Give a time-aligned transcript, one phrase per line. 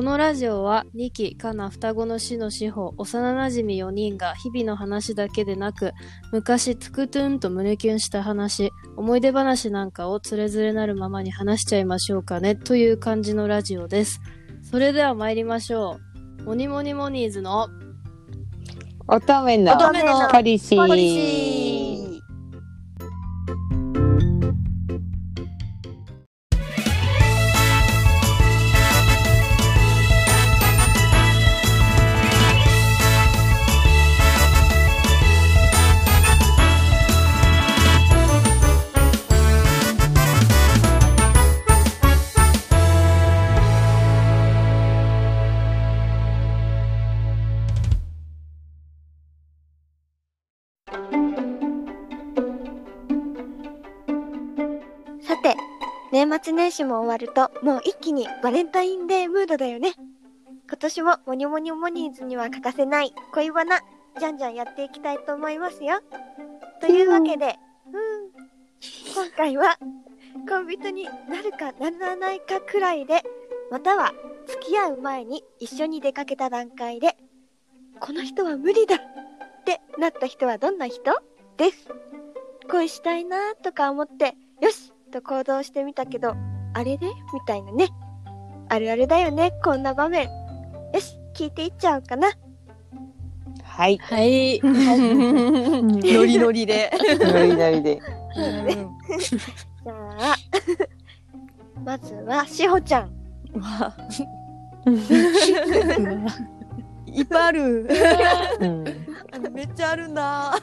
[0.00, 5.92] このラジオは2期かな双子の死の司法幼なじみ4人が日々の話だけでなく
[6.32, 14.22] 昔トゥクトゥンと胸キュンした話思い出話なんかをつれづれなるままに話しちゃいましょうかねという感じのラジオです。
[14.62, 15.98] それでは参りましょ
[16.38, 16.44] う。
[16.44, 17.68] モニモニモニーズの
[19.06, 21.69] 乙女の乙女のポリシー
[56.42, 59.92] 末年始も終わると、もう一気にバレンタインデームードだよね。
[60.68, 63.80] 今年もモニモニモニーズには欠かせない恋バナ、
[64.18, 66.00] じゃんじゃんやっていきたいと思いますよ。
[66.80, 67.56] というわけで、
[67.86, 68.30] うん、
[69.14, 69.76] 今回は、
[70.48, 73.22] 恋人になるかならないかくらいで、
[73.70, 74.12] または
[74.46, 77.16] 付き合う前に一緒に出かけた段階で、
[78.00, 78.98] この人は無理だっ
[79.64, 81.12] てなった人はどんな人？
[81.56, 81.88] です。
[82.70, 86.34] 恋したいなとか思って、よしと行動してみたけど、
[86.74, 87.08] あれれみ
[87.46, 87.88] たいなね。
[88.68, 90.28] あるあるだよね、こんな場面。
[90.94, 92.30] よし、聞いていっちゃおうかな。
[93.64, 96.92] はいはいノリノリで。
[97.18, 98.00] ノリノリで
[99.82, 100.36] じゃあ、
[101.84, 103.10] まずは、しほちゃん。
[107.10, 107.88] わいっぱいある。
[108.60, 108.84] うん
[109.52, 110.54] めっちゃあるんだ。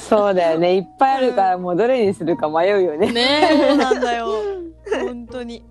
[0.00, 4.28] そうだよねいっぱいあるからもうどれにするか迷うよねねそうなんだよ。
[5.04, 5.64] 本当に。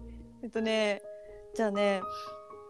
[0.44, 1.02] えっとね、
[1.56, 2.02] じゃあね、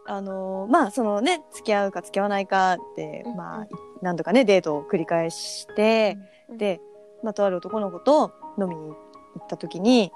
[0.06, 3.66] あのーまあそのね付き合うか付き合わないかって、うんまあ
[4.02, 6.80] 何度かねデートを繰り返して、うんで、
[7.22, 8.96] まあとある男の子と飲みに行
[9.40, 10.12] った時に。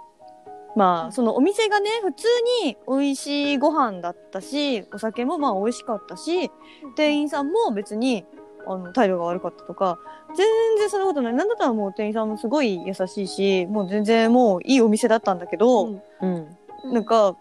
[0.75, 2.27] まあそのお店がね普通
[2.65, 6.50] に美味しいご飯だったしお酒もまあ美味しかったし
[6.97, 8.25] 店員さんも別に
[8.66, 9.99] あの態度が悪かったとか
[10.37, 10.47] 全
[10.78, 11.34] 然そんなことない。
[11.34, 16.03] なんだったらもう店員さんもすごい優しいしもう全然もういいお店だったんだけど、うん。
[16.22, 16.93] うん。
[16.93, 17.37] なんか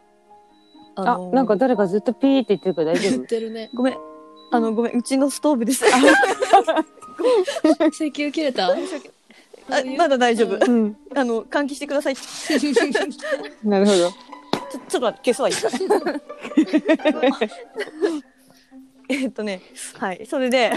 [0.95, 2.75] あのなんか誰かずっとピーって言ってる？
[2.75, 3.69] から大丈言っ夫てるね。
[3.73, 3.97] ごめん。
[4.51, 4.97] あのごめん。
[4.97, 5.85] うちのストーブです。
[5.85, 5.97] 石
[8.07, 8.75] 油切れた？
[9.69, 10.97] あまだ大丈夫、うん。
[11.15, 12.15] あの換気してください。
[12.15, 12.19] ち
[12.57, 13.97] ょなるほど。
[13.97, 15.55] ちょっと待って消すわいい
[19.23, 19.61] えっとね
[19.97, 20.25] はい。
[20.25, 20.71] それで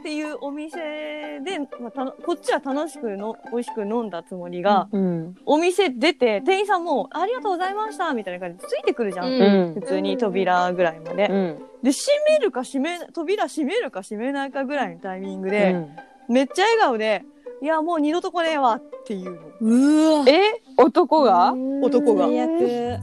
[0.00, 5.34] っていうお店で、まあ、たのこっちは楽しくの美味しく飲んだつもりが、うん。
[5.46, 9.40] お店出て店員さんも「ありがとうございました」みたいな感じでついてくるじゃん、うん。
[9.40, 9.74] うん。
[9.74, 11.28] 普通に扉ぐらいまで。
[11.28, 11.62] うん。
[11.82, 15.96] で閉めるか閉め扉閉めるか閉めないかぐらいのタイミングで、うん。
[16.28, 17.24] めっちゃ笑顔で
[17.64, 19.38] 「いやもう二度と来ねえわ」っていうの。
[19.62, 20.24] うわ。
[20.28, 20.60] え？
[20.76, 21.54] 男が？
[21.82, 22.26] 男が。
[22.28, 23.00] え？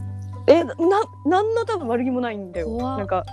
[0.63, 0.75] な
[1.25, 2.77] なんの多分悪気もないんだよ。
[2.77, 3.23] なんか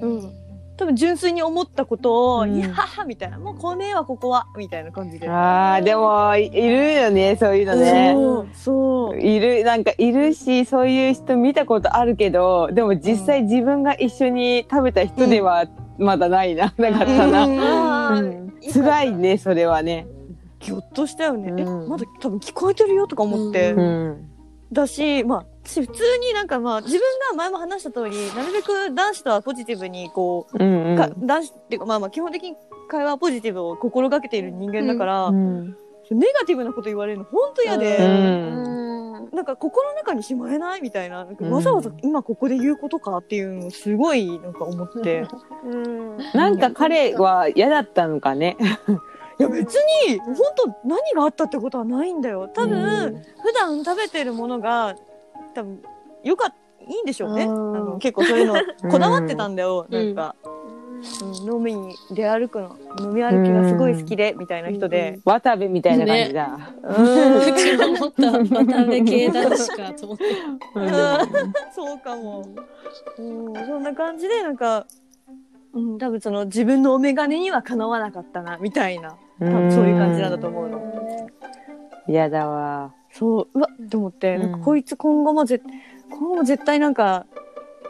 [0.00, 0.32] うん。
[0.76, 2.54] 多分純粋に思ったことを「うん。
[2.54, 5.28] いやはは」みたいな「もう来ねえわここは」みたいな感じで。
[5.28, 8.12] あーでもいいるよねそういうのね。
[8.14, 9.20] そうそう。
[9.20, 15.66] いるなんかいるしそういう人見たことあるけどでも実際自分が一緒に食べた人では
[15.98, 18.22] まだないな、 なかったな、
[18.72, 20.06] 辛いねそれはね。
[20.60, 21.88] ぎょっとしたよね、えうん。
[21.88, 23.74] まだ多分聞こえてるよとか思って、
[24.72, 27.00] だしまあ私普通になんかまあ自分
[27.30, 30.96] が前も話した通りなるべく男子とはポジティブにこう、うんうん。
[30.96, 32.56] か男子っていうかまあまあ基本的に
[32.88, 35.76] 会話ポジティブを心がけている人間だから、うん。
[36.10, 38.83] ネガティブなこと言われるの本当嫌で、ううんん。
[39.34, 41.52] なんか心の中にしまえないみたいななんかうん。
[41.52, 45.26] わざわざ今ここで言うことかっていうのをすごいなんか思って、
[45.64, 46.18] うん。
[46.32, 48.56] なんか彼は嫌だったのかね。
[49.38, 52.48] いや別に本当何があったってことはないんだよ。
[52.48, 53.22] 多分、うん。
[53.42, 54.94] 普段食べてるものが
[55.54, 55.82] 多分
[56.22, 56.54] よかっ
[56.88, 57.44] いいんでしょうね。
[57.44, 57.72] あうん。
[57.72, 58.54] の結構そういうの
[58.90, 60.14] こだわってたんだよ、うん。
[60.14, 60.53] なんか、うん
[61.44, 67.36] 飲みに出歩くの飲み歩きがすごい好きで、みたいな人で、渡部みたいな感じだ、うん。
[67.38, 70.24] うちも思った渡辺系男子かと思って
[70.74, 70.90] うん。
[71.74, 72.48] そうかも、
[73.18, 74.86] うん、そんな感じでなんか、
[75.72, 79.16] うん、多分その自分のお眼鏡にはかなわなかったなみたいな。
[79.40, 81.30] 多分そういう感じなんだと思うの。
[82.06, 82.92] 嫌だわ。
[83.10, 85.60] そううわっと思って、なんかこいつ今後もぜ
[86.10, 87.26] 今後も絶対なんか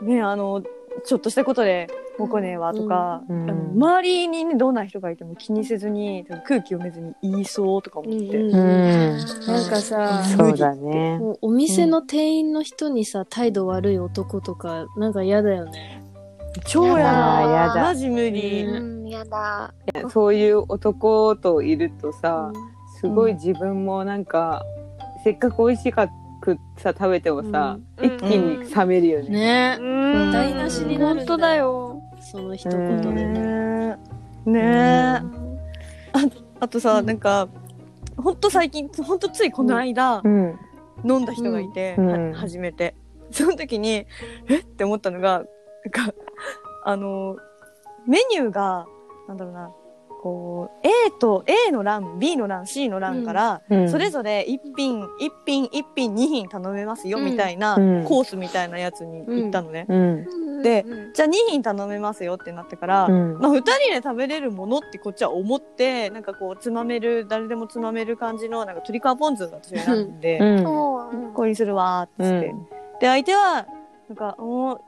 [0.02, 0.62] ねあの
[1.04, 1.88] ちょっとしたことで
[2.18, 3.50] もこねえわとか、うん。
[3.50, 8.54] あの周りにねどんな人がいても気にせずに空気読めずに言いそうとか思って、うん。
[8.54, 9.18] うん。
[9.46, 11.20] なんかさ、そうだね。
[11.40, 16.02] お店の店員の人にさ、態度悪い男とか、なんか嫌だよね。
[16.66, 17.82] 超やだやだ。
[17.82, 19.74] マジ無理、ううん、やだ。
[20.10, 22.52] そういう男といるとさ、
[23.00, 24.64] すごい自分もなんか、
[25.24, 26.08] せっかく美味しか
[26.44, 28.06] くさ食べてもさ、うん。
[28.06, 29.30] 一気に冷めるよね。
[29.30, 29.78] ね。
[29.80, 30.32] うん。
[30.32, 32.02] 台無しになるんだよ本当だよ。
[32.20, 33.24] その一言でね。
[33.24, 33.98] ね
[34.46, 35.22] えねえ
[36.60, 37.48] あとさ、なんか
[38.16, 40.58] ほんと最近ほんとついこの間、うん。
[41.04, 42.32] 飲んだ人がいて、うん。
[42.32, 42.94] は初めて。
[43.30, 44.06] その時に
[44.48, 44.58] え？
[44.58, 45.42] って思ったのが
[45.84, 46.14] なんか
[46.84, 47.36] あの
[48.06, 48.86] メニューが
[49.28, 49.70] なんだろうな
[50.24, 55.06] こう A と A の欄 B の欄 C の欄から、うんそれぞれ1品1
[55.44, 60.62] 品1品2品頼めますよ、うんみたいな、うんコースみたいなやつに行ったのね、うん。
[60.62, 72.54] でうんじゃあ2品頼めますよってなってから、うんまあ、2人で食べれるものってこっちは思ってなんかこうつまめる誰でもつまめる感じのなんか鶏皮ポン酢を私選んで、これにするわーっつって、
[73.00, 73.66] で相手は
[74.08, 74.80] なんかもう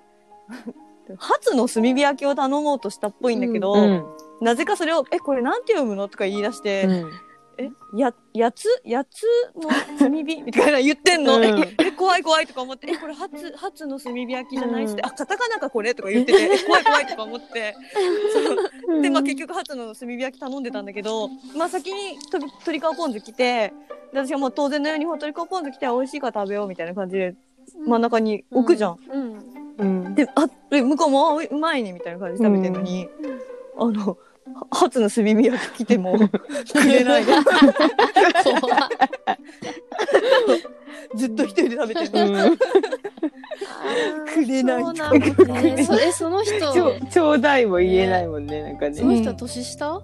[1.19, 4.05] 初の炭火焼きを頼もうとしたっぽいんだけど、うん。
[4.41, 7.11] なぜかそれを「えこれなんて読むの?」とか言い出して「うん
[7.59, 8.69] えややつ？
[8.85, 9.23] やつ
[9.57, 17.75] の炭火?」みたいな言ってんの、うんええ怖い怖いとか思って「えこれ初初の炭火焼きじゃない?」っつって「あカタカナかこれ?」とか言ってて え怖い怖いとか思って
[18.87, 23.73] そうでまあ結局初の炭火焼き頼んでたんだけど、まあ、先にと鶏皮ポン酢来て
[24.13, 27.35] で私はもう当然のように鶏皮ポン酢来て美味しいから食べようみたいな感じで
[27.87, 28.99] 真ん中に置くじゃん。
[29.11, 29.39] うん。
[29.79, 30.15] うん。
[30.15, 33.09] であえ向こうもあうまいねみたいな感じで食べてるのに、
[33.79, 34.17] あのは
[34.71, 36.31] 初の炭火焼き来ても く
[36.87, 37.25] れない。
[37.27, 37.35] の
[41.17, 42.31] ずっと一人で食べてる。
[42.31, 42.57] の、うん。
[44.27, 45.99] くれないそうなんですね。
[46.09, 48.95] えその人、ちょちょうだいも言えないもんね、なんかね。
[48.95, 50.03] その人は年下？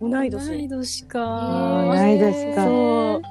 [0.00, 1.18] 同い同年い年あか。
[1.20, 3.22] ー同い年かそう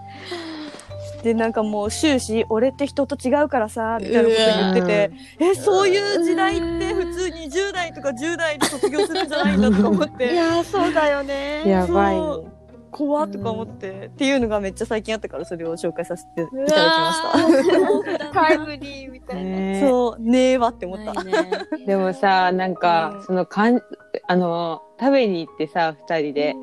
[1.23, 11.63] でなんかもう終始「俺って人と違うからさ」みたいなこと言っててえそういう時代って普通に10代とか10代で卒業するんじゃないんだとか思っ いてやー、そうだよね。
[11.65, 12.15] やばい。
[12.15, 12.59] ね。
[12.91, 19.11] 怖っとか思って、っていうのがめっちゃ最近あったからそれを紹介させていただうきまわータイムリー。
[19.11, 19.51] みたいな。
[19.51, 21.31] したねそうねえわって思った、ね。
[21.85, 23.23] でもさ、なんかう、ん。
[23.25, 23.79] そのかん、
[24.27, 26.55] あの、食べに行ってさ、二人で。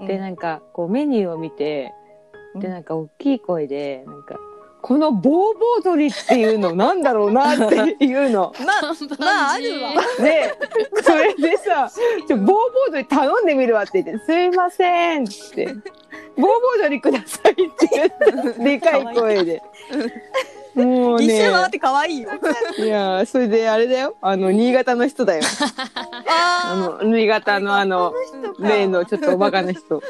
[0.00, 0.06] うん。
[0.06, 1.92] で、なんか、こう、メニューを見て、
[2.54, 4.38] で、うんなんか、大きい声で、なんか、
[4.82, 8.52] このボーボー鳥っていうのなんだろうなって いうの。
[8.66, 10.54] まあまああるわで、
[11.02, 11.90] それでさ、
[12.28, 15.66] ちょ、ボーボー鳥頼んでみるわって言って、すいませんって。
[15.66, 15.80] ボー
[16.42, 19.62] ボー鳥くださいって言って、 でかい声で。
[20.74, 22.30] もう一ね周、回って可愛いよ
[22.78, 24.16] いやーそれであれだよ。
[24.20, 25.42] あの、新潟の人だよ。
[26.28, 28.12] ああの、新潟のあの、
[28.58, 30.02] 例のちょっとおバカな人。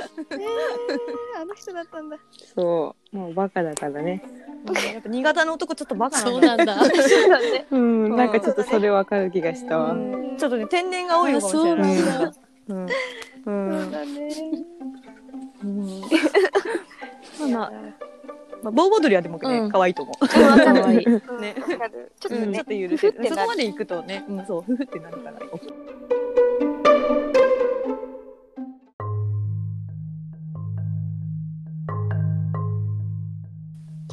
[1.37, 2.17] あの人だったんだ。
[2.55, 3.17] そう。
[3.17, 4.23] もうバカだからね。
[4.67, 6.85] ーやっぱ新潟の男ちょっとバカなんそうだなんだ。
[6.85, 7.67] そうだね。
[7.73, 9.93] うん、なんかちょっとそれわかる気がしたわ。
[9.93, 12.33] うんちょっとね天然が多いのかもしれないうなんだ
[12.69, 12.91] うんう
[13.45, 14.29] そうんだね。
[15.63, 16.01] うん
[17.41, 17.73] まあまあ
[18.63, 20.27] まあボーボー鳥はでもねうん可愛いと思う。
[20.27, 21.55] 可愛いうん ね。
[22.19, 22.65] ちょっとうん、ちねょっ。
[22.65, 25.39] と許せるそこまで行くとね、うん、そうふふってなるから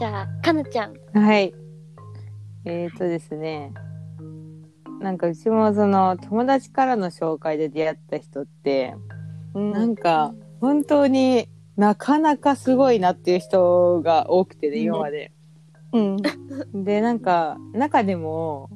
[0.01, 0.95] じゃあ、かなちゃん。
[1.13, 1.53] はい。
[2.65, 3.71] えーとですね。
[4.99, 8.95] なんかうちもその友達からの紹介で出会った人って、
[9.53, 15.33] うんなんか本当になかなかすごいなっていう人が多くてね、今まで。
[15.93, 16.17] うん
[16.83, 18.71] で、なんか中でも、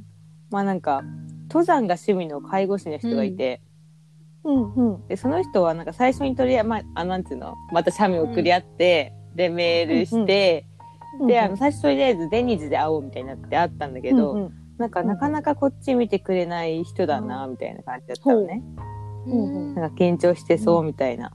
[0.52, 1.02] まあなんか
[1.50, 3.64] 登山が趣味の介護士の人がいて、
[4.44, 10.68] うんうんで、その人はなんか最初にとりあえず、まあ、あ、なんていうのまた写メ送り合って、で、メールして、
[11.28, 14.54] で、あの、最初とりあえずデニーズで会おうみたいになって会ったんだけど、うんうん。
[14.78, 18.62] なんかなかなかこっち見てくれない人だな、みたいな感じだったのね。
[19.28, 19.36] う。
[19.36, 21.32] んなんか緊張してそうみたいな。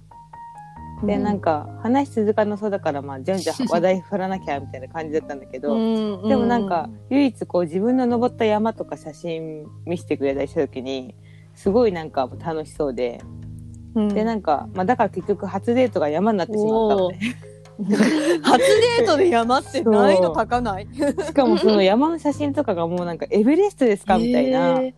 [1.04, 1.22] で、うん。
[1.22, 11.14] なんか話続かなそうだから、まあ、じゃんじゃん話題振らなきゃみたいな感じだったんだけど、うんでもなんか、唯一こう自分の登った山とか写真見せてくれたりした時に、
[11.54, 13.20] すごいなんか楽しそうで、
[13.94, 14.08] うん。
[14.08, 17.18] で、なんか、まあだから結局初デートが山になってしまったのね。
[18.42, 20.88] 初デートで山って難易度高ない？
[21.26, 24.94] しかもその山の写真とかがもうなんかエベレストですかみたいな、えー。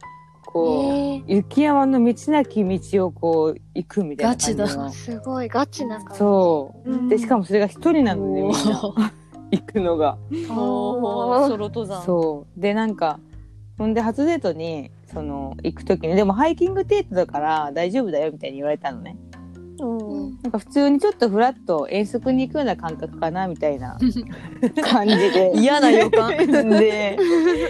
[0.47, 1.23] こう、えー。
[1.27, 4.65] 雪山の道なき道をこう行くみたいな感じの。
[4.65, 6.19] ガチだすごいガチな感じ。
[6.19, 6.91] そう。
[6.91, 7.09] うん。
[7.09, 8.83] でしかもそれが一人なのねみんな。
[9.53, 10.19] 行くのが。
[10.49, 12.03] ソロ登山。
[12.03, 12.61] そう。
[12.61, 13.21] でなんか
[13.79, 19.17] ほんで初デートにその行く時にでもハイキングデートだから大丈夫だよみたいに言われたのね。
[19.37, 19.42] うん
[20.43, 23.99] なんか普通にちょっとフラッと遠足に行くような感覚かなみたいな。
[24.83, 25.53] 感じで。
[25.57, 26.37] 嫌な予感。
[26.37, 27.19] で。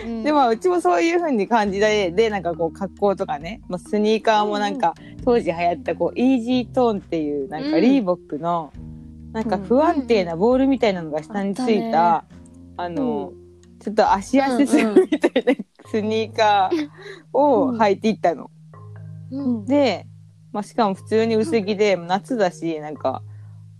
[0.04, 0.22] うん。
[0.22, 8.72] でまあうちもそういう風に感じででなんかこう格好とかね、まあ、スニーカーもなんか当時流行ったこうイージートーンっていうなんかリーボックの
[9.32, 12.24] なんか不安定なボールみたいなのが下についた、
[12.76, 13.32] あの、
[13.80, 15.54] ちょっと足痩せするみたいな
[15.90, 16.88] スニーカー
[17.32, 18.50] を履いていったの。
[19.30, 19.64] うん。
[19.64, 20.06] で、
[20.52, 23.22] まあ、しかも普通に薄着で夏だしなんか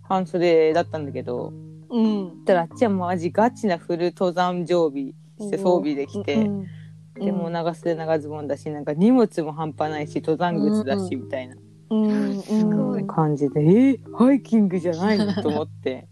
[0.01, 1.53] 半袖だったんだけど。
[1.89, 2.29] うん。
[2.29, 6.45] そしたらあっちはマジガチなフル登山常備して装備できて。
[6.45, 6.67] うん
[7.15, 11.55] でも長袖長ズボンだしなんか荷物も半端ないし登山靴だしみたいな
[11.91, 12.41] うん。
[12.41, 13.05] すごい。
[13.05, 15.31] 感じで、えーハイキングじゃないの？
[15.31, 16.07] と思って。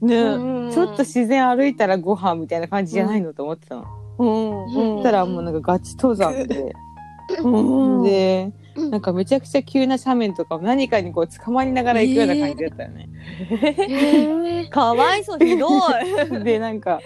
[0.00, 0.70] ね。
[0.72, 3.34] ちょっと自然歩いたらご飯みたいな感じじゃないの？
[3.34, 3.86] と思ってたの、
[4.18, 4.72] うん。
[4.72, 6.72] そしたらもうなんかガチ登山で、
[7.42, 8.02] うん。
[8.04, 13.08] でうんなんかめちゃくちゃ急な斜面とかも何かにこう捕まりながら行くような感じだったよね、
[13.88, 15.68] えーかわいそう、ひど
[16.40, 16.42] い。
[16.44, 17.00] でなんか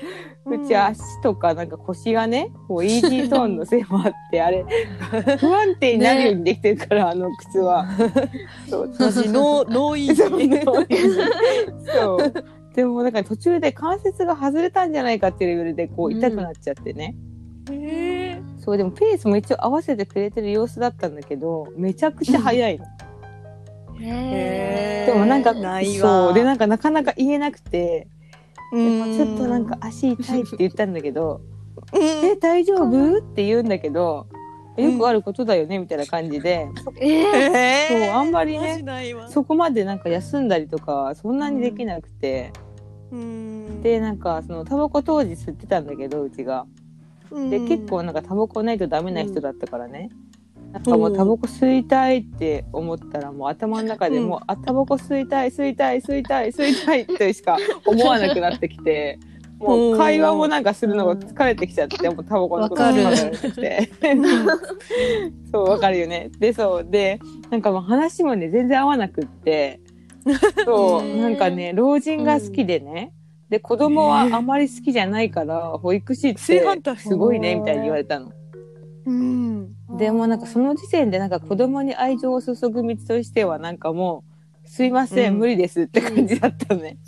[0.44, 4.64] うんうち足とかなんか腰がねこうイージートーンのせいもあってあれ
[5.38, 7.86] 不安定になるようにできてるから、あの靴は。
[8.68, 11.84] そうノー、ノーイージそうー。
[11.86, 12.44] そう。
[12.74, 17.14] でもなんか途中で関節が外れたんじゃないかっていうレベルでこう痛くなっちゃってね。
[17.70, 17.74] え
[18.60, 22.84] そうでもペースも一応合わせてくれてる様子だったんだけどめちゃくちゃ速いの。
[24.02, 26.34] へでもなんかそう。
[26.34, 31.42] でなんかなかなか言えなくて、ーちょっとなんか、足痛いって言ったんだけど
[31.92, 32.02] 「うん。
[32.02, 34.26] え大丈夫?」って言うんだけど
[34.76, 36.68] 「よくあることだよね」みたいな感じで、
[37.00, 37.56] えー。
[37.56, 38.84] えそうあんまりね
[39.28, 42.52] そこまでなんか休んだりとかそんなにできなくて。
[43.12, 43.82] うん。
[43.82, 46.66] でなんかそのタバコ当時吸ってたんだけどうちが
[47.30, 50.10] で結構なんかタバコないとダメな人だったからね、
[50.72, 57.56] なんかもうタバコ吸いたいって思ったらもう頭の中でもう、あタバコ吸いたい吸いたい吸いたい吸いたいとしか
[57.86, 59.18] 思わなくなってきて
[59.58, 63.50] もう会話もなんかするのが疲れてきちゃってもうタバコのこと考えて。
[63.50, 63.90] きて
[65.52, 66.30] そうわかるよね。
[66.38, 66.86] でそう。
[66.88, 67.18] で
[67.50, 69.80] なんかもう話もね全然合わなくって。
[70.64, 73.12] そうなんかね老人が好きでね、
[73.50, 76.40] で子供はあまり好きじゃないから保育士って
[76.96, 78.32] すごいねみたいに言われたの。
[79.06, 79.74] うん。
[79.98, 84.24] でもなんかその時点でなんか子供に愛情を注ぐ道としてはなんかも
[84.64, 85.38] うすいません、うん。
[85.40, 86.98] 無理ですって感じだったのね。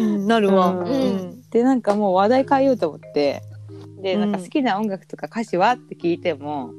[0.00, 0.26] うん。
[0.26, 0.84] なるわ。
[1.50, 3.42] でなんかもう話題変えようと思って。
[4.02, 4.32] でうんなん。
[4.32, 5.72] か好きな音楽とか歌詞は？
[5.72, 6.72] って聞いても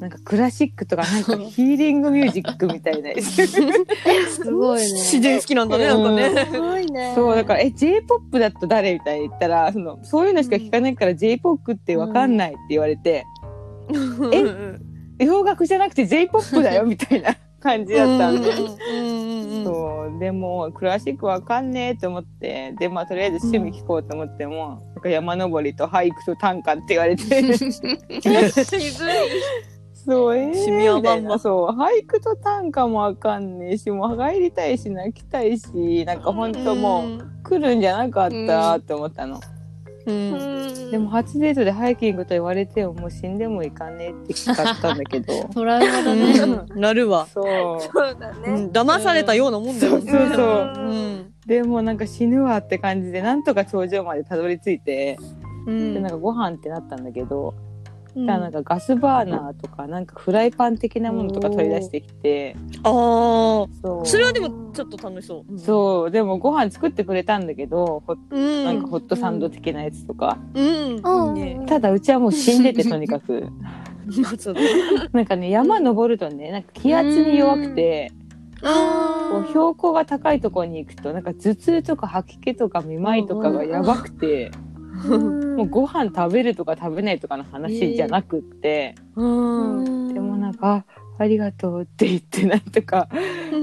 [0.00, 3.10] なんかクラシックとかなんかヒーリングミュージックみたいな。
[3.20, 4.92] すごいね。
[4.92, 6.46] 自然好きなんだねなんかね。
[6.50, 7.12] すごいね。
[7.14, 9.20] そうだから「え j p o p だと誰?」みたい？
[9.20, 13.26] に言ったらそのそういうのしか聞かないから j p o p ってわかんないって言われて、
[13.90, 13.98] う
[14.38, 14.80] ん。
[15.18, 16.84] 洋楽じゃなくて j p o p だよ？
[16.88, 18.48] みたいな感じだったんで。
[18.48, 18.52] う
[19.26, 19.30] ん
[19.64, 27.22] そうでもクラシックわかんねえと思ってでまあとりあえず趣味聞こうと思っても、なんか山登りと俳句と短歌って言われて
[30.04, 39.40] そうえー、趣味はみたいまんまなそう俳句と短歌もわかんねえしもう帰りたいし泣きたいしなんかほんともう来るんじゃなかったって思ったの、
[40.06, 40.90] うん。
[40.90, 45.44] でも初デートでハイキングと言われてももう死んでもいかねえって聞かったんだけど。
[45.54, 46.32] トラウマだね。
[46.38, 46.80] うん。
[46.80, 47.26] なるわ。
[47.26, 47.80] そう。
[47.80, 48.38] そうだね。
[48.46, 48.70] うん。
[48.70, 49.98] 騙されたようなもんだよ。
[49.98, 50.74] ねそうそうそう。
[50.76, 51.34] うん。
[51.46, 55.18] でもなんか死ぬわって感じでなんとか頂上までたどり着いて、
[55.66, 55.94] うん。
[55.94, 57.54] でなんかご飯ってなったんだけど、
[58.16, 58.26] うん。
[58.26, 62.56] じゃあなんかガスバーナーとかなんかフライパン的なものとか取り出してきて。
[62.82, 64.02] あそう。
[64.02, 65.58] あそれはでもちょっと楽しそう。
[65.58, 66.10] そう。
[66.10, 68.64] でもご飯作ってくれたんだけどほうん。
[68.64, 71.66] なんかホットサンド的なやつとか、うん。
[71.66, 73.48] ただうちはもう死んでて とにかく。
[75.12, 78.10] なんかね山登るとねなんか気圧に弱くて
[78.60, 84.50] こあう標高が高いところに行くとなんか頭痛とか吐き気とかめまいとかがやばくて、
[85.08, 89.80] もうご飯食べるとか食べないとかの話じゃなくって、ーう
[90.10, 90.14] ん。
[90.14, 90.84] でもなんか
[91.18, 93.08] 「あありがとう」って言ってなんとか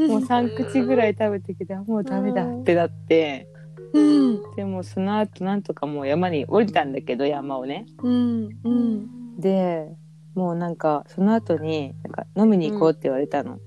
[0.07, 3.47] もう3口ぐらい食べてきてあもうダメだってなって。
[3.93, 4.41] うん。
[4.55, 7.85] でもその後なんとかもう山に降りたんだけど山をね。
[8.03, 8.49] うん。
[8.63, 9.39] うん。
[9.39, 9.87] で
[10.35, 13.59] もうなんかその後になんか飲みに行こうって言われたの、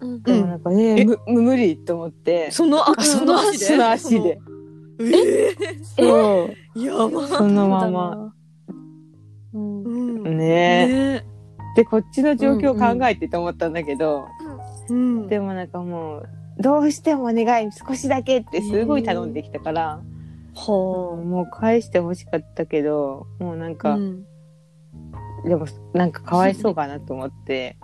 [0.00, 0.22] うん。
[0.22, 1.04] でもなんか、えーえ？
[1.04, 2.50] むむ無理と思って。
[2.50, 3.64] そのあその足で？
[3.66, 4.38] その足で
[5.00, 5.54] え
[5.96, 6.78] そう。
[6.78, 7.26] ーやば。
[7.26, 8.34] そのまま。
[9.54, 9.82] うん。
[9.84, 9.88] う
[10.28, 10.38] ん。
[10.38, 11.24] ねね
[11.76, 14.26] でこっちの状況を考えてと思ったんだけど、
[14.88, 15.28] うん。
[15.28, 16.28] でもなんかもう
[16.58, 20.02] どうしてもお願い少しだけってすごい頼んできたから、
[20.54, 24.24] はもう返してほしかったけどもうなんか、うん。
[25.44, 27.76] でもなんかかわいそうかなと思って。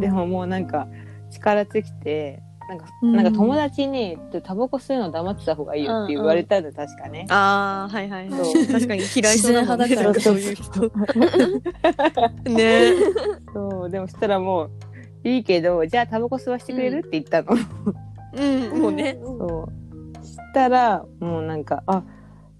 [0.00, 0.86] でももうなんか
[1.30, 3.16] 力尽きてなんかうん。
[3.16, 7.26] なんか友達にタバコ吸うの黙ってた方がいいよって言われたの確かね。
[7.28, 8.44] ああはいはいはい。
[8.44, 8.66] そう。
[8.66, 10.90] 確かに嫌いそうな派だからそういう人。
[12.50, 12.92] ね。
[13.52, 14.70] そうでもしたらもう
[15.28, 16.98] いいけどじゃあタバコ吸わしてくれる？
[17.00, 17.56] って言ったの。
[18.36, 19.18] うんもうね。
[19.22, 19.68] そ
[20.22, 20.26] う。
[20.26, 22.02] したらもうなんか「あ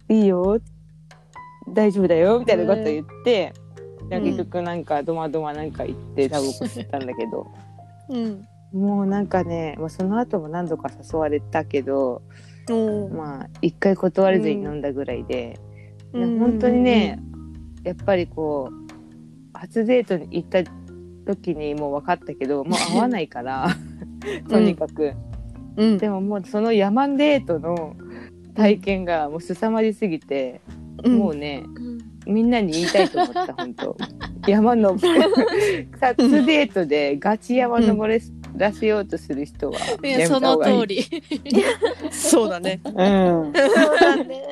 [0.08, 0.60] いいよ。
[1.68, 3.52] 大丈夫だよ」みたいなこと言って、
[4.10, 7.46] で結局なんかドマドマなんか行ってタバコ吸ったんだけど。
[8.10, 12.22] うんもうなんかね、まあ、その後も何度か誘われたけど
[12.68, 13.14] おー。
[13.14, 15.58] まあ一回断れずに飲んだぐらいで、
[16.12, 16.34] うん。
[16.34, 17.20] で本当にね
[17.84, 20.64] やっぱりこう初デートに行った
[21.24, 23.68] 時にもう分かったけどもう会わないから
[24.50, 25.12] とにかく。
[25.76, 25.98] うん。
[25.98, 27.94] でももうその山デートの
[28.54, 30.60] 体験がもう凄まじすぎて、
[31.04, 31.18] うん。
[31.18, 31.98] もうねうん。
[32.26, 33.96] みんなに言いたいと思った本当。
[34.48, 34.96] 山の
[36.00, 38.20] 初デートでガチ山登
[38.56, 40.80] らせようとする人はやそのた方がいい。
[40.80, 41.22] 通り。
[42.12, 42.80] そうだね。
[42.84, 42.92] うん。
[42.92, 43.00] そ
[43.50, 44.42] うだね。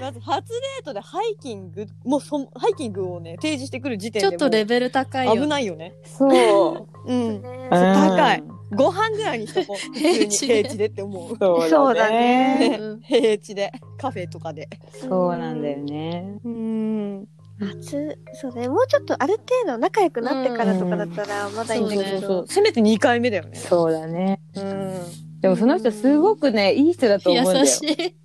[0.00, 5.34] まず初デートでハイキングもうそハイキングをね提示してくる時点でちょっとレベベル高いよ。
[5.34, 5.94] 危ないよね。
[6.04, 7.12] そう。
[7.12, 7.42] うん。
[7.42, 9.76] ね高いうんご飯ぐらいにしとこう。
[9.98, 10.62] 平地で。
[10.62, 11.36] 平地でって思う。
[11.36, 12.78] そうだね。
[12.80, 13.00] うん。
[13.00, 13.72] 平地で。
[13.98, 14.68] カフェとかで。
[14.92, 16.38] そうなんだよね。
[16.44, 17.28] うん
[17.66, 18.68] 初、そうね。
[18.68, 22.04] もうちょっとある程度仲良くなってからとかだったらまだいいんだけど。
[22.04, 23.56] そうそうそうせめて2回目だよね。
[23.56, 24.40] そうだね。
[24.56, 24.94] うん。
[25.40, 27.60] でもその人すごくねいい人だと思うんだよ。
[27.60, 27.96] 優しい。
[27.96, 28.16] で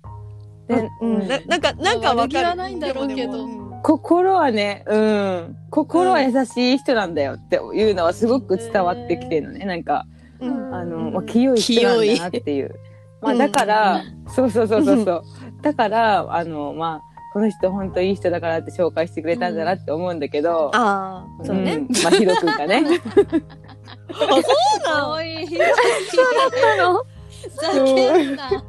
[1.00, 1.28] うん。
[1.28, 3.66] ななんかなんかわ悪気かるはないんだろうけど。
[3.82, 10.06] 心はね、うん、心は優しい人なんだよっていうのはすごく伝わってきてるのね、なんか、
[10.40, 10.74] うん。
[10.74, 12.74] あの、まあ、清い人なんだなっていう。
[13.20, 15.22] まあ、だから、そうそうそうそうそう。
[15.62, 22.82] だから、あの、まあ、この人本当いい人だからって紹介してくれたんだなって思うんだけど、ああそうね、んまあ、ヒロ君がね。
[24.82, 25.46] かわいい。
[25.46, 27.50] ひろのき。
[27.50, 28.64] ふざけんな。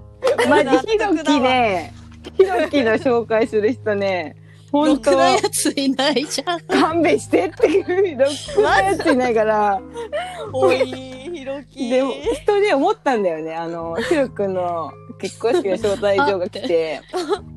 [0.49, 1.93] マジヒロキね、
[2.35, 4.35] ヒロキの紹介する人ね、
[4.69, 6.59] 本当ろくなやついないじゃん。
[6.59, 9.79] 勘弁してっていう、ろくなやついないから、
[10.51, 13.55] おいひろきでも、人で思ったんだよね。
[13.55, 17.01] あの、ヒロ君の結婚式の招待状が来て、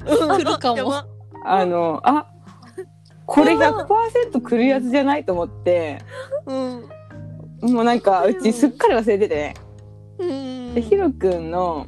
[0.04, 0.92] 来るかも。
[1.44, 2.26] あの、あ、
[3.26, 5.98] これ100%来るやつじゃないと思って、
[6.46, 6.84] うん
[7.62, 9.54] もうなんか、うちすっかり忘れててね。
[10.18, 10.74] うん。
[10.74, 11.86] で、ヒロ君の、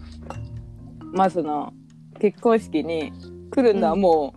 [1.13, 1.73] まあその、
[2.21, 3.11] 結婚式に
[3.51, 4.35] 来るのはも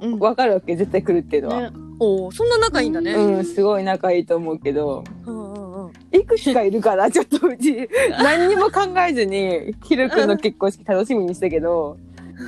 [0.00, 1.70] うわかるわけ、絶対来るっていうのは。
[1.70, 1.76] ね。
[1.98, 3.14] おーそんな仲いいんだね。
[3.14, 5.55] うん、すごい仲いいと思うけど、うん
[6.12, 7.88] いくつかいるから、ちょっとうち、
[8.22, 11.98] 何にも考えずに、ヒロ君の結婚式楽しみにしたけど、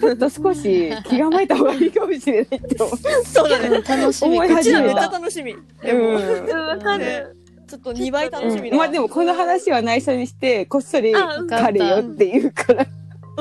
[0.00, 2.96] ちょっと少し気構えた方がいいかもしれないって思う。
[3.24, 4.34] そうだね楽しみ。
[4.34, 5.18] 思いう始めちらめったちゃた。
[5.18, 5.56] 楽しみ。
[5.82, 6.16] でも、うん。
[6.16, 7.36] うん、わかる。
[7.66, 8.70] ちょっと2倍楽しみ。
[8.70, 11.12] だ、まあでもこの話は内緒にしてこっそり
[11.48, 12.90] 彼よって言うから、教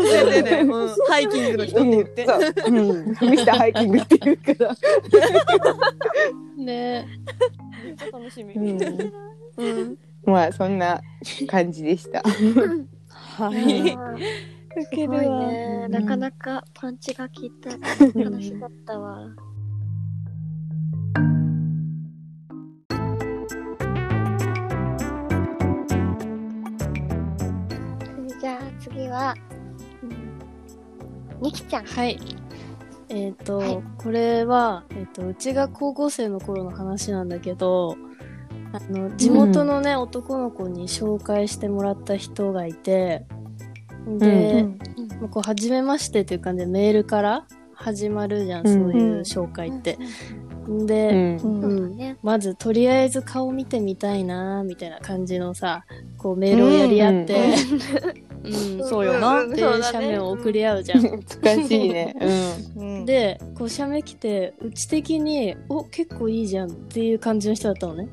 [0.03, 0.95] えてね、うん。
[1.08, 3.23] ハイキングの人って言って、うんそう。
[3.23, 4.75] うん、ミスターハイキングって言うから、
[6.63, 7.08] ね。
[7.84, 8.82] めっちゃ楽しみ、うん
[9.58, 11.01] うんまあそんな
[11.47, 12.21] 感じでした。
[12.21, 13.97] はい
[14.91, 15.85] すごいね。
[15.85, 17.71] うんなかなかパンチが効いた
[18.23, 19.29] 話だったわ。
[28.39, 29.33] じゃあ次は、
[30.03, 31.85] うん、みきちゃん。
[31.85, 32.19] はい。
[33.09, 37.97] えっ、と、はいこれは、えっ、と、うちが高校生の頃の話なんだけど、
[38.73, 43.25] あの、地元のね、男の子に紹介してもらった人がいて、
[44.08, 44.80] で、うん
[45.19, 48.73] もうこう、初めましてっていう感じでメールから始まるじゃん、うん。
[48.73, 49.97] そういう紹介って。
[50.67, 51.38] うで、ん。
[51.38, 51.47] う
[51.86, 52.17] ん。
[52.21, 55.86] まずとりあえず顔見てみたいなみたいな感じのさ
[56.17, 57.56] こうメールをやり合って、
[58.43, 59.49] うんそうよなうん。
[59.51, 59.84] で、そうだね。
[59.84, 61.01] 写メを送り合うじゃん。
[61.43, 62.15] 難しいね。
[62.75, 68.08] うん、でこう写メ来てうち的にお結構いいじゃんっていう感じの人だったのね。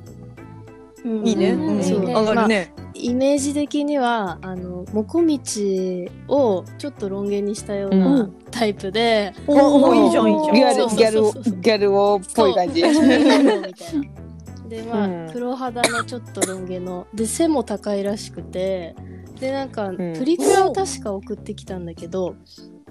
[1.05, 8.33] うんいいね、そう上がるね、イメージ的にはあのもこみちをちょっとロン毛にしたよううなん。
[8.51, 9.85] タイプで、おうん。
[9.85, 10.55] おいいじゃんいいじゃん。
[10.55, 12.83] ギャルギャルギャル王っぽい感じ。
[14.69, 15.31] でまあ、うん。
[15.33, 18.95] 黒肌のちょっとロン毛ので背も高いらしくて。
[19.41, 19.97] でなんか、ん。
[19.97, 22.37] プリクラを確か送ってきたんだけど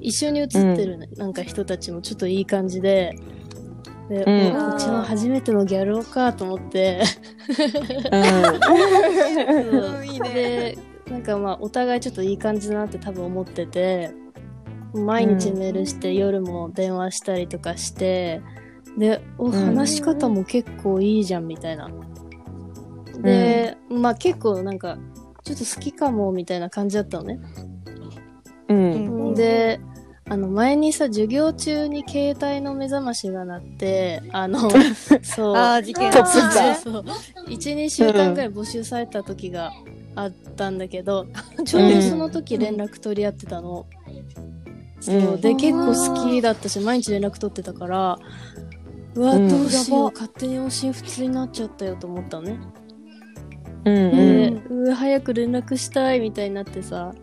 [0.02, 3.15] 一緒に写ってる、ねなんか人たちもちょっといい感じで
[4.10, 4.72] で、うん。
[4.72, 7.04] おうちの初めてのギャル男かと思って。
[10.34, 10.78] で
[11.10, 14.12] なんかまあお互いちょっといい感じだなって多分思ってて
[14.94, 18.42] 毎日メールして夜も電話したりとかして
[18.98, 19.52] で、お、ん。
[19.52, 21.89] 話し方も結構いいじゃん、みたいな。
[23.22, 24.98] で、まあ結構なんか、
[25.44, 27.39] ちょっと好きかも、みたいな感じだったのね。
[28.70, 29.34] うん。
[29.34, 29.80] で、
[30.29, 34.69] あの、前にさ、授業中に携帯の目覚ましが鳴って、あの、
[35.21, 35.55] そう。
[35.55, 37.03] あー事件トップスターそうそう。
[37.49, 39.71] 1、2週間ぐらい募集された時が
[40.15, 41.27] あったんだけど、
[41.65, 43.86] ちょうどその時連絡取り合ってたの。
[45.01, 45.38] そうう。
[45.38, 48.19] んで、結構好きだったし、毎日連絡取ってたから、
[49.15, 52.59] うわ、うんどうしよう、勝手に音信不通になっちゃったよと思ったのね。
[53.86, 57.13] うんで、うわ、早く連絡したいみたいになってさ、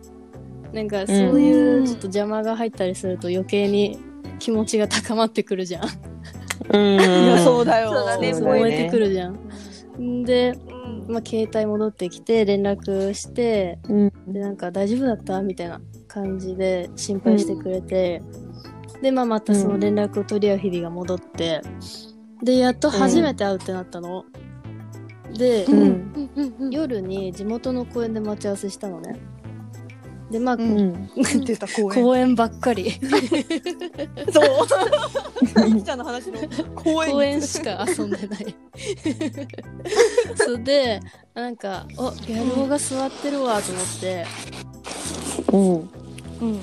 [0.73, 3.99] なんかそういうちょっと邪魔が入ったりすると余計に
[4.39, 5.83] 気持ちが高まってくるじゃん。
[6.73, 6.99] うん。
[7.01, 9.37] いや そうだよそうだね燃えてくるじゃん。
[9.99, 10.53] んで、
[10.85, 14.11] うんまあ、携帯戻ってきて連絡して、うん。
[14.27, 15.41] で、なんか大丈夫だった？
[15.41, 18.21] みたいな感じで心配してくれて、
[19.01, 21.61] で、まあ、またその連絡を取り合う日々が戻って、
[22.41, 24.23] で、やっと初めて会うってなったの。
[25.37, 25.79] で、うん。
[25.79, 29.19] うんうんうん夜に地元の公園で待ち合わせしたのね。
[30.31, 31.09] で、まあ、ううん。
[31.45, 32.91] 出た公園公園ばっかり。
[34.31, 34.41] そ
[35.65, 36.39] ういきちゃんの話の
[36.73, 38.55] 公園公園しか遊んでない。
[40.35, 40.99] それで、
[41.33, 44.25] なんか、お、ギャル男が座ってるわと思って、
[45.51, 45.73] うん。
[46.41, 46.61] うん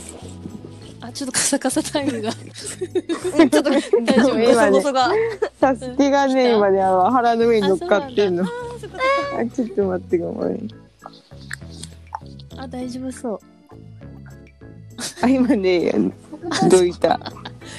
[1.00, 2.32] あ、ちょっとカサカサタイムが。
[2.32, 5.10] ちょっと大丈夫今ねボソボソが
[5.60, 8.44] サスケがね、今ね、あの腹の上に乗っかってんの。
[8.44, 10.68] あ、ちょっと待ってごめん。
[12.56, 13.40] あ、大丈夫そう。
[15.22, 15.92] あ、今ね、
[16.70, 17.18] どいた。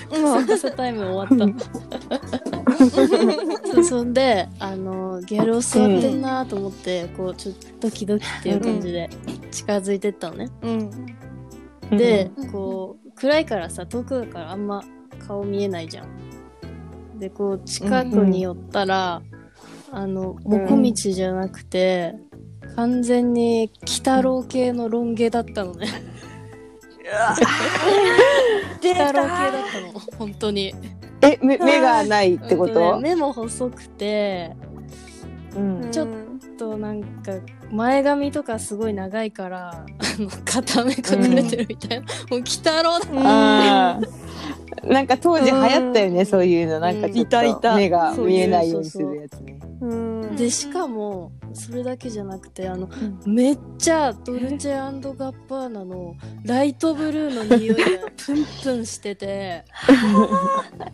[0.10, 1.50] カサカサタイム終わっ
[3.76, 3.84] た。
[3.84, 9.10] そんで、あの、ギャルを座ってんなと思って、こう、ちょっとドキドキっていう感じで
[9.52, 10.50] 近づいてったのね。
[10.62, 10.90] うん
[11.98, 14.84] でうん、こう、暗いからさ、遠くだからあんま
[15.28, 17.18] 顔見えないじゃん。
[17.18, 19.22] で、こう、近くに寄ったら、
[19.92, 22.14] あの、もこみちじゃなくて、
[22.76, 25.88] 完全に、鬼太郎系のロン毛だったのね。
[28.82, 30.74] 出鬼太郎系ただったの、本当に。
[31.22, 34.56] え、目、目がないってこうんとね目も細くて、
[35.56, 35.92] うん。
[35.92, 36.08] ちょっ
[36.58, 37.34] となんか、
[37.72, 39.86] 前髪とかすごい長いから、あ
[40.22, 42.06] の、片目隠れてるみたいな。
[42.06, 44.00] もう、鬼太郎だああ。
[44.84, 46.80] なんか当時流行ったよね、そういうの。
[46.80, 47.72] なんかちょっいたいた。
[47.72, 49.60] と目が見えないようにするやつね。
[49.82, 50.36] うん。
[50.36, 52.90] でしかもそれだけじゃなくてあの、
[53.26, 54.78] めっちゃドルチェ
[55.18, 59.66] ガッバーナのライトブルーの匂いがプンプンしてて。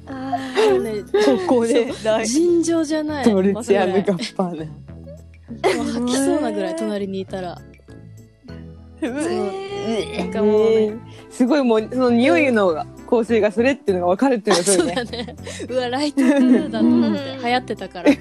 [0.07, 0.37] あ
[0.71, 1.03] もうね
[1.47, 3.25] ここで大尋常じゃない。
[3.25, 4.63] ドルチェガもッパーナ。
[4.63, 7.57] う吐きそうなぐらい隣にいたら。
[9.01, 9.74] そう
[10.17, 10.93] なんかもうね、
[11.29, 15.03] すごいもう、その匂いの構成がそれっていうのが分かるっていうのがそ そうれね。
[15.03, 15.35] だね。
[15.69, 18.11] うわライトブルーだと思って流行ってたから。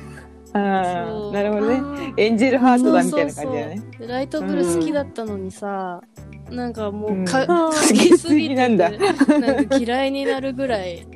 [0.56, 1.32] ああ、そう。
[1.32, 1.74] なるほどね。
[1.76, 2.14] ー。
[2.16, 3.82] エンジェルハートだみたいな感じだよね。
[4.06, 6.00] ライトブルー好きだったのにさ、
[6.50, 7.46] なんかもうか、うん。
[7.46, 8.90] 好きすぎなんだ。
[8.90, 11.06] なんか嫌いになるぐらい。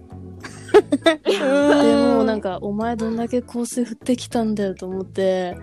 [1.25, 2.41] でもうなん。
[2.41, 5.57] かお前どんだけ香水振ってきたんだよと思って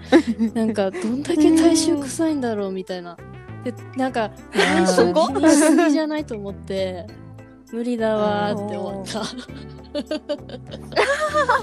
[0.54, 3.16] なんかどんだけ体臭臭いんだろうみたいな
[3.66, 7.08] でなんか体臭気にしすぎじゃないと思って
[7.74, 9.06] 無理だわーって終わっ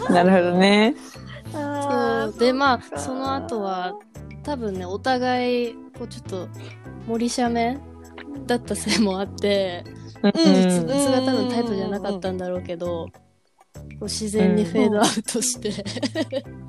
[0.07, 0.13] た。
[0.13, 0.97] なるほどね。
[1.55, 2.41] あそう。
[2.41, 3.95] でまあその後は
[4.43, 6.49] 多分ねお互いこうちょっと
[7.07, 7.79] 森シャメ
[8.47, 9.85] だったせいもあって
[10.23, 13.19] うん実物が多分タイプじゃなかったんだろうけど、こう
[14.05, 15.85] 自然にフェードアウトして、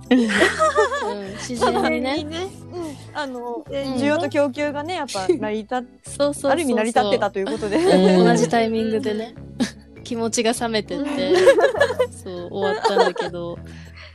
[0.10, 1.32] うん。
[1.38, 2.24] 自然にね。
[2.24, 2.48] ね。
[3.14, 3.74] あのうん。
[3.96, 7.78] 需要と供給がねやっぱ成り立っそうそうある意味成り立ってたということで。
[7.78, 9.36] うん同じタイミングでね。
[10.04, 11.36] 気持ちが冷めてって。
[12.12, 13.58] そう終わったんだけど。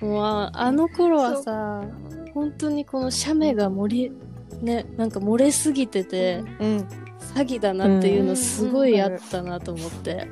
[0.01, 1.83] もうああの頃はさ
[2.35, 4.13] 本当にこの写メが盛り
[4.63, 6.89] ねなんか漏れすぎててうん。
[7.35, 10.29] 詐欺だなっていうのすごいあったなと思って、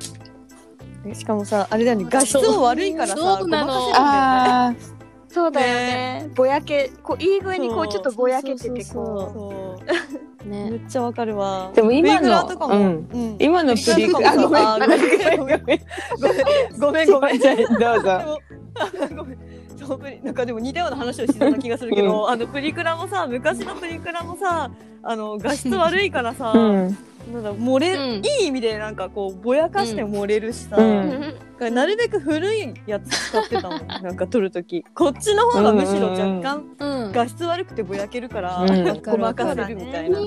[1.15, 2.05] しかもさあれだよね。
[2.09, 3.47] 画質も悪いからさそう。
[3.47, 4.73] なのあ
[5.29, 6.29] そうだよね。
[6.35, 9.79] ぼやけ、こう、いい具合にこう、ちょっとぼやけてて、こそ
[10.45, 10.71] うね。
[10.71, 11.71] めっちゃわかるわ。
[11.75, 13.09] でも今のうん。
[13.13, 13.35] うん。
[13.37, 15.59] 今のプリクラ、あ、ごめん、あごめん、ごめん、
[16.81, 17.11] ごめん。
[17.11, 17.39] ごめん。
[17.41, 18.39] どうぞ。
[18.99, 19.37] でもごめん。
[19.77, 24.69] そうなんかでも似たような話をしそうな気がするけど、あのプリクラもさ昔のプリクラもさ
[25.03, 26.97] あの画質悪いからさ、うん。
[27.33, 28.25] なんだ漏れ、うん。
[28.25, 31.35] いい意味でなんかこうぼやかして漏れるしさ、うん。
[31.59, 31.71] う。
[31.71, 34.83] なるべく古いやつ使ってたもん なんか撮るとき。
[34.95, 37.11] こっちの方がむしろ若干うん。
[37.11, 39.01] 画質悪くてぼやけるから、うん。
[39.03, 40.23] ごまかせるみたいな、う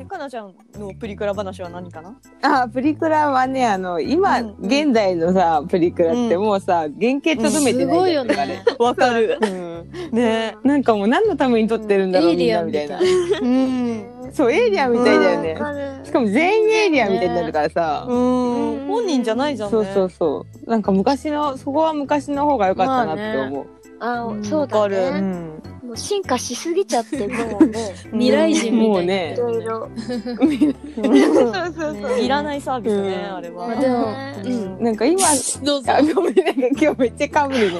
[0.07, 2.15] かなちゃんのプリクラ話は何かな？
[2.41, 4.65] あプリクラはねあの今、うんうん。
[4.65, 8.63] 現代のさプリクラってうんもうさ、原型とどめてないじゃんね。
[8.79, 9.37] わかる。
[9.41, 10.11] うん。
[10.11, 10.55] ね。
[10.63, 12.51] なんかもう何のために撮ってるんだろうみん。
[12.51, 12.99] なみたいな。
[12.99, 13.01] な。
[13.41, 14.05] うん。
[14.33, 18.87] そうエイリアンみたいだよね、わかるしかも全員エイリアンみたいになるからさ、うん。
[18.87, 19.71] 本人じゃないじゃんね。
[19.71, 20.69] そうそうそう。
[20.69, 23.65] なんか昔のそこは昔の方が良かったなって思う、
[23.99, 24.45] あうん。
[24.45, 24.97] そうだわかる。
[24.97, 25.19] うね。
[25.19, 25.61] ん
[25.91, 27.67] もう進化しすぎちゃって、もう。
[27.67, 28.87] ね、 未来人みたいな。
[28.87, 29.33] もうね。
[29.33, 29.89] いろいろ。
[32.17, 33.35] いらないサービスね、うん。
[33.35, 33.67] あれは。
[33.67, 34.83] まあでもねうん。
[34.85, 35.21] なんか今
[35.63, 35.91] どうぞ。
[35.91, 36.01] あ。
[36.01, 36.51] ごめんなんか
[36.81, 37.79] 今日めっちゃかぶるね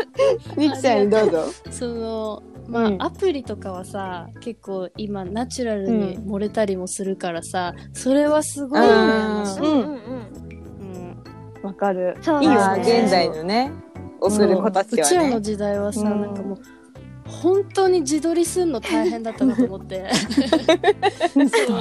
[0.56, 1.44] みきちゃんにどうぞ。
[1.70, 3.02] そのまあ、うん。
[3.02, 9.66] アプリとかはさ結構今ナチュラルに漏れたりもするからさ、それはすごい羨ましい、うん。
[9.66, 9.78] うん。
[9.78, 9.88] うん。
[9.88, 11.22] うん
[11.62, 12.16] わかる。
[12.22, 12.64] そういいよ。
[12.64, 13.70] あーね現代のね
[14.20, 16.22] 送る子たちはうちらのね時代はさ、うん。
[16.22, 16.58] なんかもう
[17.32, 20.04] 本当に自撮りすんの大変だったなと思って。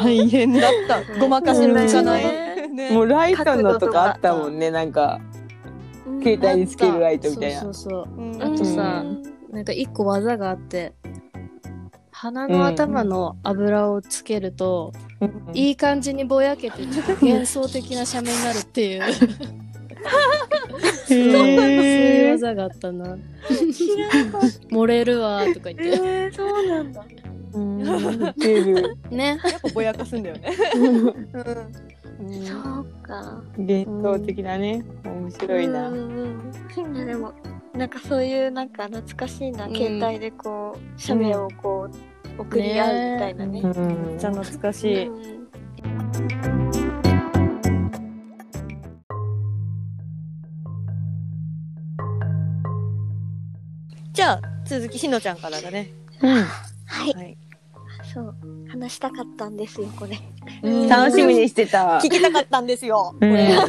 [0.04, 1.20] 大変だった。
[1.20, 2.24] ごまかしの効かない。
[2.70, 2.92] ね。
[2.92, 4.72] もうライトのとかあったもんね。
[4.72, 5.20] なんか
[6.08, 6.24] うん。
[6.24, 7.62] 携帯につけるライトみたいな。
[7.62, 8.30] そうそうう。
[8.30, 8.34] ん。
[8.34, 9.04] そうあとさ、
[9.52, 10.94] なんか一個技があって。
[12.14, 14.94] 鼻の頭の油をつけると、
[15.54, 19.02] いい感じにぼやけてちょっと幻想的な写メになるっていう
[21.08, 22.92] そういう技があった。
[22.92, 23.18] な
[24.72, 25.90] 漏れるわーとか言って。
[25.90, 27.06] えー、そうなんだ。
[27.54, 27.80] うん。
[29.10, 29.40] ね。
[29.44, 30.54] やっぱぼやかすんだよね。
[32.46, 33.42] そうか。
[33.58, 35.90] 幻想的なね面白いな。
[35.90, 35.98] うん。
[35.98, 36.54] うん。
[36.78, 37.06] うん。
[37.06, 37.34] でも、
[37.74, 39.76] なんかそういうなんか懐かしいな、うん。
[39.76, 41.90] 携帯でこう、写メをこ
[42.38, 43.62] う、送り合うみたいなね。
[43.62, 44.06] うん。
[44.08, 46.61] めっちゃ懐かしい。
[54.72, 55.92] 続きひのちゃんからだね。
[56.22, 57.14] うんはい。
[57.14, 57.38] はい。
[58.14, 58.36] そう。
[58.70, 60.18] 話したかったんですよ、これ。
[60.88, 63.14] 楽しみにしてた聞きたかったんですよ。
[63.14, 63.50] うんこれ。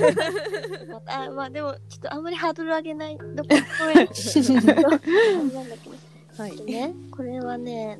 [1.06, 3.48] あまあでも、ちょっとあんまりハードル上げないどこ
[3.80, 4.90] ごめんなんだけど。
[6.40, 7.98] はいえっとね、これはね、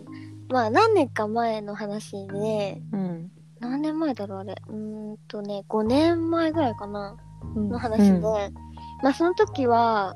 [0.49, 4.55] まあ何年か前の話で、うん何年前だろうあれ。
[4.69, 7.17] うーんとね、5年前ぐらいかな、
[7.57, 10.15] うんの話で、うんまあその時は、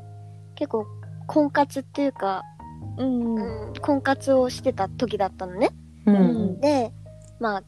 [0.54, 0.86] 結構、
[1.26, 2.42] 婚活っていうか、
[2.98, 3.68] うん。
[3.68, 5.70] うん、婚活をしてた時だったのね。
[6.06, 6.60] うん。
[6.60, 6.92] で、
[7.40, 7.62] まあ、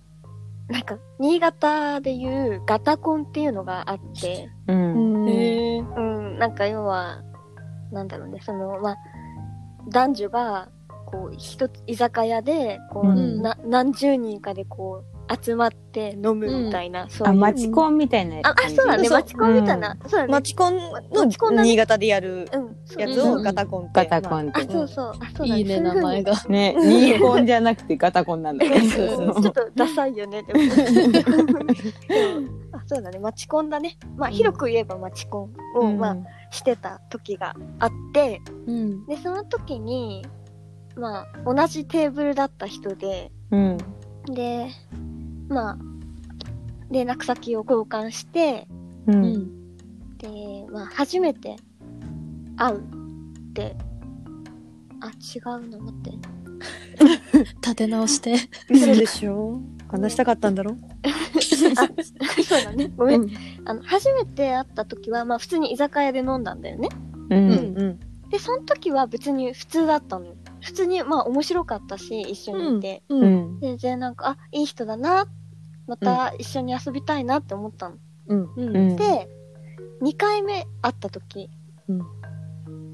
[0.68, 5.24] なんか、新潟でいうガタコンっていうのがあって、うん。
[5.26, 6.00] う
[6.34, 7.22] ん、なんか要は、
[7.90, 8.96] なんだろうね、その、まあ、
[9.88, 10.68] 男女が、
[11.06, 13.42] こう、一つ、居酒屋で、こう、うん。
[13.42, 17.34] な、何十人かでこう、集まって飲むみたいな、そういう。
[17.34, 19.18] あマチコンみたいなあ、あ、そうだね、そう。
[19.18, 19.96] マチコンみたいな。
[20.06, 20.32] そうだね。
[20.32, 20.74] マチコン
[21.12, 21.68] マチコンだね。
[21.68, 23.90] の新潟でやるうん、そうやつをガタコンって。
[23.94, 25.12] ガタコンっあ、てそうそう。
[25.20, 26.32] あ、そうだいいね名前が。
[26.48, 28.68] ねニーコンじゃなくてガタコンなんだ。
[28.68, 29.42] ねそうそう。
[29.42, 30.60] ちょっとダサいよね、でも。
[32.72, 33.96] あ、そうだね、マチコンだね。
[34.16, 36.16] まあ、広く言えばマチコンを、まあ、
[36.50, 39.06] してた時があって、うん。
[39.06, 40.24] で、その時に、
[40.96, 43.78] まあ、同じテーブルだった人で、うん。
[44.26, 44.68] で、
[45.48, 45.78] まあ、
[46.90, 48.66] 連絡先を交換して、
[49.06, 49.76] ううんん
[50.18, 51.56] で、まあ、初めて
[52.56, 52.82] 会うっ
[53.54, 53.76] て、
[55.00, 56.12] あ、違うの、待って。
[57.62, 58.34] 立て直して
[58.70, 59.60] 嘘でしょ？
[59.88, 60.76] 話したかったんだろ？
[61.40, 61.68] そ
[62.58, 62.90] うだね。
[62.96, 63.22] ごめん。
[63.22, 63.30] うん
[63.64, 66.88] あの、初めて会った時は、まあ、普通に居酒屋で飲んだんだよね。
[67.30, 67.98] ううんん
[68.30, 70.34] で、その時は別に普通だったのよ。
[70.60, 73.02] 普通に、まあ、面白かったし、一緒にいて。
[73.08, 73.16] う。
[73.16, 75.26] うんん全然なんか、あ、いい人だな。
[75.86, 77.96] また一緒に遊びたいなって思ったの。
[78.28, 78.96] うん。
[78.96, 79.28] で、
[80.02, 81.50] 2回目会った時
[81.88, 82.02] うん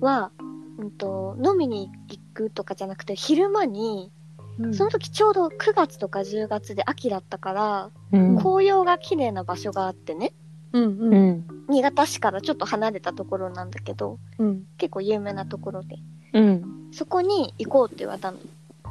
[0.01, 0.31] は、
[0.79, 4.11] うんと、飲みに行くとかじゃなくて、昼間に、
[4.59, 10.33] うんその時ちょうど9月とか10月で秋だったから、うん紅葉が綺麗な場所があってね、
[10.73, 10.85] うん。
[10.85, 11.29] ううん。
[11.31, 14.65] ん新潟市からちょっと離れたところなんだけど、うん。
[14.79, 15.97] 結構有名なところで、
[16.35, 18.39] うんそこに行こうって言われたの。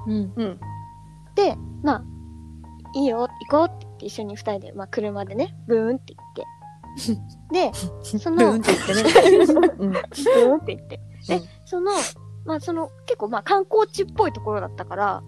[0.08, 0.60] うんうん。
[1.36, 2.04] で、まあ、
[2.96, 6.44] いいよ、行こうって言って一緒に二人で、まあ車でね、ブーンって行って。
[7.54, 7.72] で、
[8.20, 9.74] その、ブーンって言ってね。
[9.78, 9.92] うん。
[9.92, 11.00] ブーンって言って。
[11.28, 11.92] で、うんその、
[12.46, 15.24] まあその、結構まあ観光地っぽいところだったから、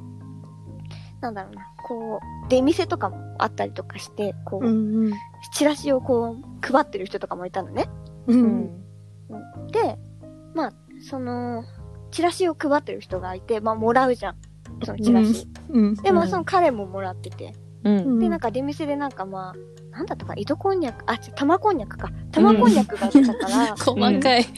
[1.21, 5.13] なんだろうな、こう、出店とかもあったりとかして、こう、うん。
[5.53, 7.89] チラシをこう、配ってる人とかもいたのね。
[8.27, 8.33] う。
[8.33, 8.67] うんん
[9.71, 9.97] で、
[10.53, 10.73] まあ、
[11.09, 11.63] その、
[12.11, 14.35] チラシを配ってる人がいて、まあもらうじゃん。
[14.83, 15.47] そのチラシ。
[15.69, 15.95] うん。
[15.95, 17.53] で、まあその彼ももらってて。
[17.83, 19.55] うんで、なんか出店でなんかまあ、
[19.95, 22.09] なんだったか、糸こんにゃく、あ、玉こんにゃくか。
[22.31, 24.45] 玉こんにゃくがあったから、 細かい、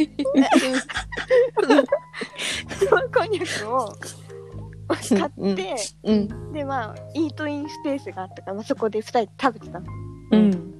[2.90, 3.94] 玉こんにゃくを
[4.88, 6.54] 買って、うん。
[6.54, 9.86] でまあイートインスペースがあったから、まあ、そこで2人で食べてたの
[10.32, 10.77] うん。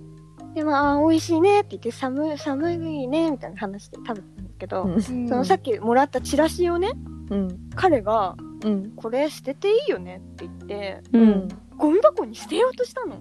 [0.58, 6.94] でまあ美味しいねって言って寒い寒いねみたいな話で食べてたんだけど、うんそのさっきもらったチラシをね
[7.30, 7.70] うん。
[7.76, 8.92] 彼がうん。
[8.98, 11.48] 「これ捨てていいよね」って言ってうん。
[11.78, 13.18] ゴミ箱に捨てようとしたの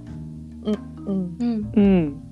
[0.65, 1.37] うん。
[1.39, 1.73] うん。
[1.75, 2.23] うん。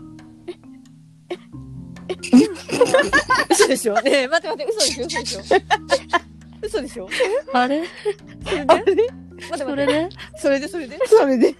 [3.50, 5.58] 嘘でしょねえ、待って待って、嘘でしょ嘘でしょ
[6.62, 7.08] 嘘でしょ
[7.52, 7.84] あれあ
[8.48, 9.08] れ待って待って。
[9.58, 11.54] それでそれでそれでそれで。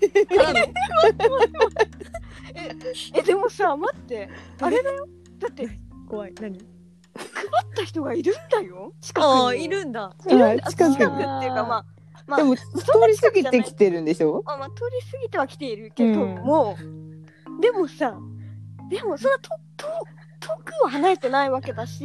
[3.15, 4.29] えでもさ待って。
[4.61, 5.07] あれだよ。
[5.39, 6.35] だって配怖い。
[6.41, 6.59] 何？
[6.59, 6.63] っ
[7.77, 8.93] た人がいるんだよ。
[9.01, 9.31] 近くに。
[9.31, 10.15] ああ、いるんだ。
[10.27, 11.85] いる近く近くっていうかまあ
[12.27, 12.63] まあでも、通
[13.09, 14.43] り過ぎてきてるんでしょ？
[14.47, 16.35] あまあ、通り過ぎては来ているけどうん。
[16.37, 16.77] も、
[17.61, 18.17] でもさ
[18.89, 19.87] でもそんなとと
[20.41, 22.05] 遠くは離れてないわけだし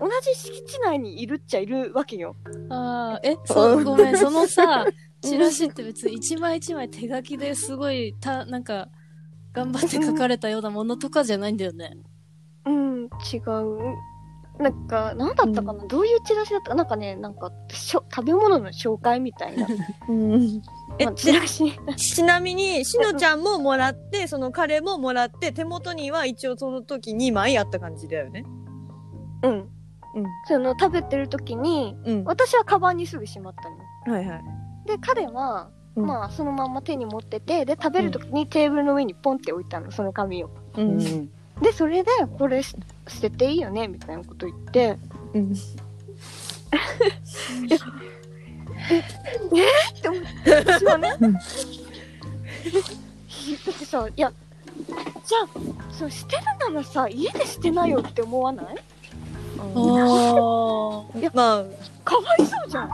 [0.00, 2.36] 同じ敷地内にいるっちゃいるわけよ。
[2.70, 4.86] ああ、え、そう、ごめん、そのさ、
[5.22, 8.88] チラシって別に一枚一枚手書きですごい、た、なんか、
[9.54, 11.96] 頑張って書かれたようなものとかじゃないんだよね。
[12.66, 13.78] うん違う
[14.58, 16.70] なんか何だったかな、どういうチラシだった？
[16.70, 19.66] かなんかねなんかしょ食べ物の紹介みたいな、
[20.08, 20.62] うん。
[21.00, 28.44] えまあ、チラシちなみに、しのちゃんももらって、その彼ももらって、手元には一応その時2枚あった感じだよね。
[29.42, 29.68] うんうん。
[30.46, 32.24] その食べてる時にうん。
[32.24, 33.68] 私はカバンにすぐしまった
[34.10, 34.44] のはいはい。
[34.86, 36.06] で彼は、うん。
[36.06, 40.50] まあそのまま手に持っててで食べる時にテーブルの上にポンって置いたのその紙を。
[40.76, 40.82] う。
[40.82, 40.98] うん。
[40.98, 41.30] ん。
[41.60, 42.76] でそれでこれ捨
[43.20, 44.98] てていいよねみたいなこと言って。
[45.34, 45.52] うん。
[45.54, 45.58] で
[50.10, 51.10] も 私はね。
[51.10, 51.36] だうん。
[51.36, 51.38] っ
[53.78, 54.32] てさいや
[55.26, 55.48] じゃあ
[55.92, 58.66] そう捨てるならさ家で捨てなよって思わない？
[59.56, 59.62] あ
[61.32, 61.64] まあ、
[62.04, 62.90] かわいそうじゃん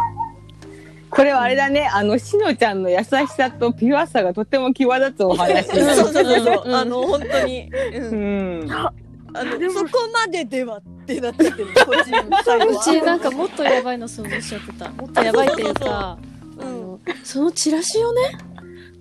[1.21, 5.69] これはあれだね、あの、しのちゃんの優しさとピュアさがとても際立つお話。
[5.69, 6.63] そうそうそうそう。
[6.65, 7.71] うんあの、本当に。
[7.71, 8.07] う。
[8.07, 8.73] うんん。
[8.73, 8.91] あ
[9.35, 11.69] の、そこまでではってなっちゃってる。
[11.85, 12.65] こっちの最あ。
[12.65, 12.81] 後は。
[12.81, 14.89] うちなんかもっとやばいの想像しちゃってた。
[14.93, 16.19] もっとやばいっていうか、あ
[16.59, 16.81] うん。
[16.81, 18.39] の、そのチラシをね、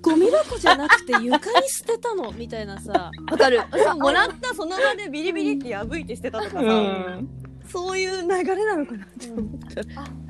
[0.02, 3.62] ゴミ箱じゃなくて床に捨てたの みたいなさ、わかる。
[3.72, 7.30] そう、もらったその場でビリビリって破いて捨てたとかさ、うん。
[7.72, 10.29] そういう流れなのかなって思った。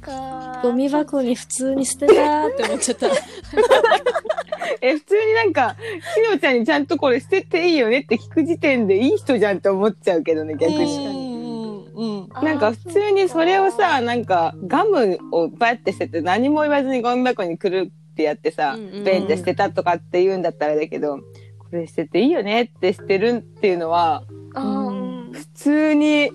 [0.00, 3.08] かゴミ箱に普通に捨てたーって思っちゃった。
[4.80, 5.76] え、普通になんか、
[6.14, 11.06] しのちゃんにちゃんとこれ捨てていいよねって聞く時点でいい人じゃんって思っちゃうけどね、逆うに。
[11.06, 11.50] んうん
[11.94, 12.28] うん。
[12.42, 21.18] なんか普通にそれをさ、なんかガムをバッて捨てて何も言わずにゴミ箱にくるってやってさうんうんうん、ベンって捨てたとかって言うんだったらだけど、
[21.58, 26.30] これ捨てていいよねって捨てるっていうのは、普通に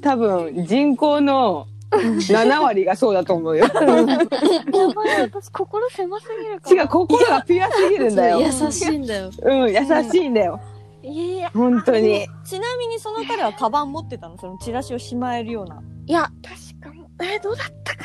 [0.00, 3.64] 多分人口の 7割がそうだと思うよ。
[3.64, 8.40] やばい私心狭すぎるか違う、ら心がピュアすぎるんだよ。
[8.42, 9.30] 優しいんだよ。
[9.42, 10.60] うん、優しいんだよ。
[11.02, 12.26] いや本当に。
[12.44, 14.36] ちなみにその彼はカバン持ってたの？
[14.38, 15.82] そのチラシをしまえるような。
[16.06, 18.04] いや確かにえーどうだったか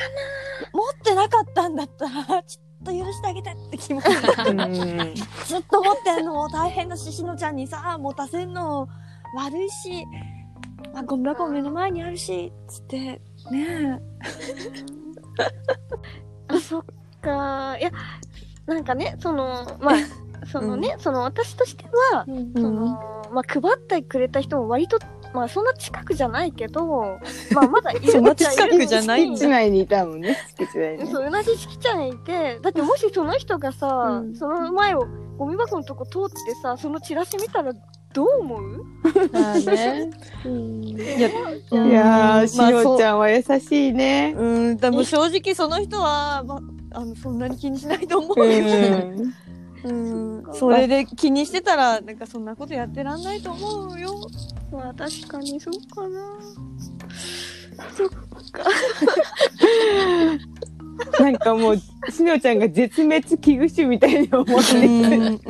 [0.72, 4.06] 持ってなかったんだったら、 ちょっと許してあげてって気持ち。
[4.06, 4.10] う
[4.52, 5.14] ん
[5.46, 8.88] ずっと持ってんの大変だし、しのちゃんにさ、持たせんの
[9.36, 10.04] 悪いし、
[10.92, 14.00] まあ、ゴミ箱も目の前にあるし、つって、ねな
[16.56, 16.84] あそっ
[17.20, 17.90] かいや
[18.66, 19.94] なんかねそのまあ
[20.50, 22.32] そのね、その私としてはえ。
[22.54, 22.86] その、
[23.32, 24.98] まあ、配ってくれた人も割と、
[25.32, 27.18] まあ、そんな近くじゃないけど、
[27.54, 31.06] まあ、まだいる そんな近くじゃないん敷地内にいたもんね、敷地内に。
[31.10, 32.58] そう同じ敷地内にいて。
[32.60, 34.34] だってもしその人がさ、うん。
[34.34, 35.06] その前を
[35.38, 37.72] ゴミ箱のとこ通ってさそのチラシ見たら
[38.14, 38.86] どう思う？
[39.32, 40.10] まあね。
[40.46, 41.32] いや、い
[41.90, 44.32] やー、しまあのちゃんは優しいね。
[44.38, 46.60] うん、でも正直その人は、ま
[46.92, 48.62] あ、あの、そんなに気にしないと思ううよ。
[48.62, 49.34] ん。
[49.84, 54.14] うん、 それで気にしてたら、なんかそんなことやってらんないと思うよ。
[54.70, 56.20] まあ確かにそうかな
[57.96, 58.08] そっ
[61.20, 61.76] なんかもう、
[62.10, 65.40] しのちゃんが絶滅危惧種みたいに思ってる。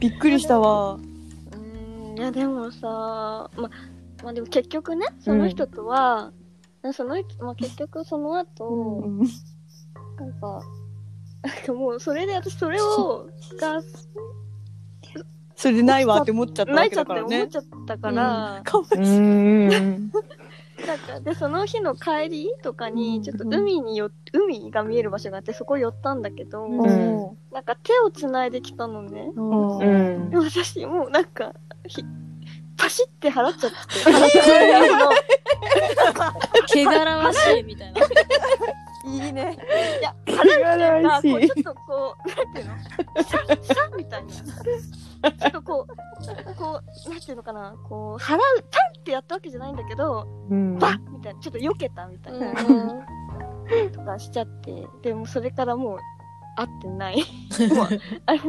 [0.00, 0.94] びっくりしたわ。
[0.94, 0.98] う
[1.56, 2.80] んいやでもさ
[3.56, 3.70] ま
[4.22, 6.32] まあでも結局ねその人とは、
[6.92, 9.02] その人まあ結局その後、
[10.18, 10.62] なんか
[11.42, 13.28] なんかもうそれで私それを
[13.58, 13.80] が
[15.56, 17.36] それでないわって思っちゃったわけ泣いちゃってだからね。
[17.36, 19.00] 思っちゃったから、かわいそう。
[20.80, 20.86] うん。
[20.86, 26.76] なんかでその日の帰りとかにちょっと海によ海が見える場所があってそこ寄ったんだけど、ん
[27.52, 30.30] なんか手をつないできたのね、うん。
[30.32, 31.54] 私もうなんか
[31.86, 32.04] ひ
[32.76, 34.86] パシって払っちゃって払っちゃう
[36.86, 38.00] の汚らわしいみたいな。
[39.16, 39.56] いいね。
[40.00, 44.32] いや、素晴らなんかこうしいちょっとこう、なんていうのシャッシャッみたいな。
[44.32, 48.38] ちょっとこう、こう、なんていうのかな、こう、払う、
[48.70, 50.78] パンってやったわけじゃないんだけど、うん。
[50.78, 53.92] バッみたいな、ちょっと避けたみたいな、うん。
[53.92, 55.98] とかしちゃって、でもそれからもう、
[56.56, 57.16] 会ってない。
[57.74, 57.88] もう、
[58.26, 58.40] あれ、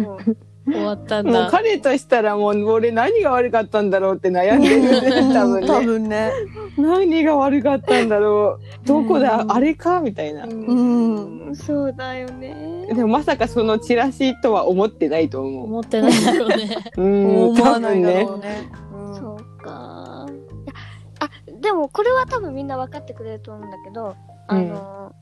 [0.00, 0.36] もう、
[0.66, 1.48] 終わったんもうだ。
[1.50, 5.66] 彼としたらもう俺何が悪かったんだろうって悩んでるね 多分ね。
[5.66, 6.30] 多分ね。
[6.78, 8.86] 何が悪かったんだろう。
[8.86, 10.00] どこだ、うんあれか？
[10.00, 11.46] みたいな、うん。
[11.46, 11.54] うん。
[11.56, 12.86] そうだよね。
[12.88, 15.64] でもまさかそのチラシとは思ってないと思う。
[15.64, 16.76] 思ってないだろうね。
[16.96, 18.68] うん思わないだ多ろうね。
[19.06, 19.14] うん。
[19.16, 20.26] そうか。
[20.28, 20.32] い
[20.66, 20.72] や
[21.20, 24.14] あ、でもこれは多分みんな分かってくれると思うんだけど、
[24.48, 25.12] あの、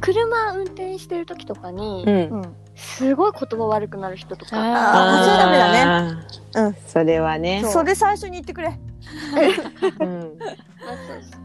[0.00, 2.14] 車運転してる時とかに、うん。
[2.14, 2.54] うん。
[2.74, 4.56] すごい言葉悪くなる人とか。
[4.56, 5.24] あー。
[5.24, 6.20] それダメだねね
[6.54, 6.74] うん。
[6.86, 7.62] それはね。
[7.64, 8.68] それ最初に言ってくれ。
[10.00, 10.38] うん。
[10.40, 10.92] あ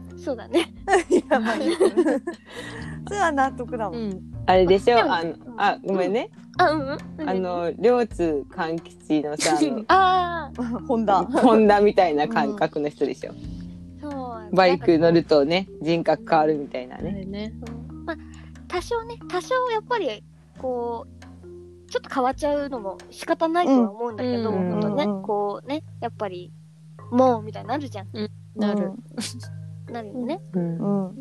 [0.08, 0.18] そう。
[0.18, 0.72] そうだね。
[1.30, 1.60] やばい。
[3.06, 4.08] それは納得だもうん。
[4.10, 4.20] ん。
[4.46, 4.98] あれでしょ？
[4.98, 6.30] あのあごめんね。
[6.58, 7.28] あ、うんうん。
[7.28, 9.56] あ、の両津勘吉のさ
[9.88, 10.50] あ
[10.88, 11.22] ホンダ。
[11.22, 13.32] ホンダみたいな感覚の人でしょ、
[14.00, 14.56] そう。
[14.56, 15.16] バイク乗る。
[15.20, 17.52] るとね人格変わるみたいなね。
[18.68, 20.24] まあ、多少ね、多少やっぱり、
[20.58, 21.26] こう、
[21.90, 26.52] ちょっと変わっちゃうのも仕方ないとは思うんだけど、うんほんとね、うんこうね、やっぱり、
[27.10, 28.08] もう、みたいになるじゃん。
[28.56, 28.92] なる。
[29.90, 30.40] なるよね。
[30.52, 31.16] うんうんうん。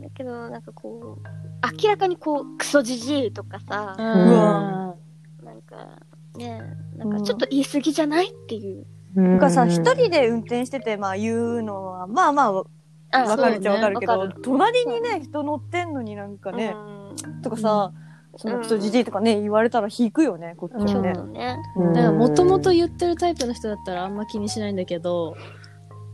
[0.00, 4.94] だけど、なんかこう、明らかにこう、クソじじいとかさ、うわ
[5.42, 6.02] なんか、
[6.36, 6.62] ね、
[6.96, 8.86] なんかちょっと言い過ぎじゃないっていう。
[9.14, 12.64] なんなんかさ、一人で運転してて、まあ言うのは、まあまあ、
[13.12, 14.42] わあかるっちゃわかるけど、わかる。
[14.42, 16.74] 隣にね、人乗ってんのになんかね、
[17.24, 17.42] うん。
[17.42, 17.92] とかさ、
[18.36, 21.58] そのクソじじいとかね、言われたら引くよね、こっちちょっはね。
[21.76, 25.36] だからもともと言ってるタイプの人だったらあんま気にしないんだけど、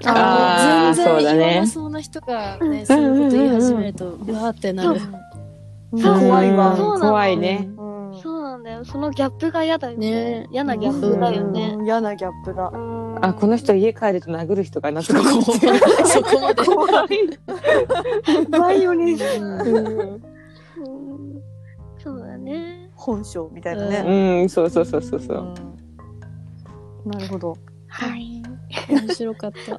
[0.04, 5.00] あー全然そうだね言わなそうな人がね、そういうこと言い始めると、うわーってなる。
[5.92, 6.00] うん。
[6.00, 6.76] そう怖いわ。
[6.76, 7.10] そうなの。
[7.10, 7.68] 怖いね。
[7.76, 7.82] う
[8.16, 8.20] ん。
[8.20, 8.84] そうなんだよ。
[8.84, 10.10] そのギャップが嫌だよね。
[10.40, 10.46] ね。
[10.50, 11.74] 嫌なギャップだよね。
[11.78, 11.84] うん。
[11.86, 12.70] 嫌なギャップだ。
[12.72, 15.52] うんあこの人家帰ると殴る人かなとか思って
[16.06, 16.64] そこまで。
[16.64, 17.00] 怖
[18.42, 19.16] い怖いよね。
[21.98, 22.90] そうだね。
[22.94, 24.40] 本性みたいなうね。
[24.42, 25.54] うんそうそうそうそうそう
[27.04, 27.56] うんなるほど。
[27.88, 28.42] はい。
[28.88, 29.78] 面白かった。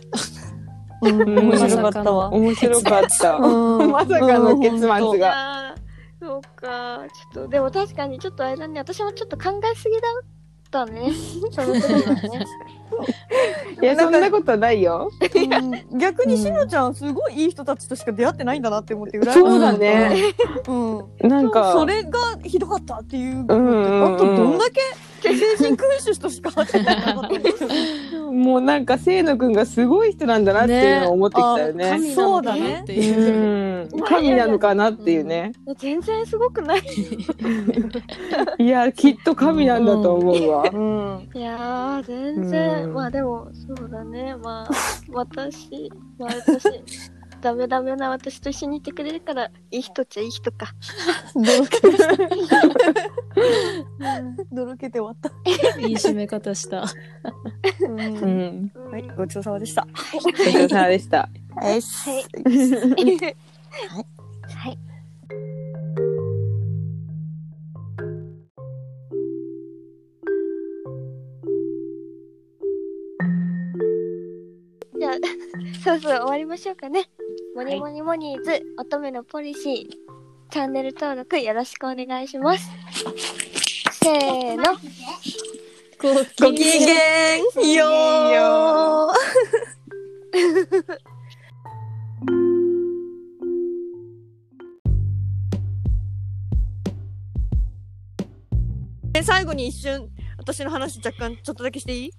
[1.01, 2.29] うんん面白かったわ。
[2.31, 5.75] 面白かったうんまさかの結末が
[6.21, 7.05] そうか。
[7.33, 8.79] ちょっと、でも確かにちょっとあれだね。
[8.79, 10.07] 私もちょっと考えすぎだ
[10.69, 11.11] ったね。
[11.51, 12.45] その時はね。
[13.81, 15.09] いやそんなことないよ。
[15.19, 20.33] うん逆にしのちゃんすごいいい人たちとしか出会ってないんだなって思って羨ましいそうだね。
[20.67, 20.73] う
[21.25, 21.29] ん。
[21.29, 21.73] なんか。
[21.73, 24.15] それがひどかったっていう、うんうんうん。
[24.15, 24.81] あとどんだけ
[25.19, 31.89] 成人君主としか会ってなかったもうなんか清野くんがすごい人なんだなっていうのを思ってきたよね。
[31.89, 32.81] 神なのかなそうだね。
[32.81, 33.89] っていう。
[33.93, 34.01] うん。
[34.01, 35.51] 神なのかなっていうね。
[35.77, 36.81] 全然すごくない。
[38.59, 40.63] いやきっと神なんだと思うわ。
[40.71, 41.29] うん。
[41.33, 42.83] いやー、全然。
[42.85, 42.93] うん。
[42.93, 44.35] まあでも、そうだね。
[44.35, 44.69] まあ、
[45.11, 46.83] 私、まあ私、
[47.41, 50.73] ダメダメな私と一緒にいてくれるから、いい人っちゃいい人か。
[51.35, 51.87] どろけて
[54.51, 55.29] どろけて終わった、
[55.79, 56.83] いい締め方した。
[57.81, 57.99] うん。
[57.99, 58.71] うん。
[58.91, 59.87] はいごちそうさまでした。
[60.23, 61.29] ごちそうさまでした。
[61.55, 61.73] はい。
[61.73, 61.81] はい。
[64.55, 64.77] はい。
[74.99, 75.13] じゃあ、
[75.81, 77.09] そろそろ終わりましょうかね。
[77.55, 79.85] モニモニモニーズ、乙女のポリシー、
[80.51, 82.69] チャンネル登録よろしくお願いします。
[84.01, 84.63] せーの。
[86.01, 86.13] ご
[86.49, 87.39] ごきげん
[87.73, 89.13] よー
[99.15, 100.09] え最後に一瞬。
[100.37, 102.11] 私の話若干ちょっとだけしていい？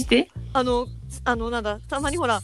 [0.00, 0.28] して。
[0.52, 0.86] あの
[1.24, 2.40] あのなんだたまにほら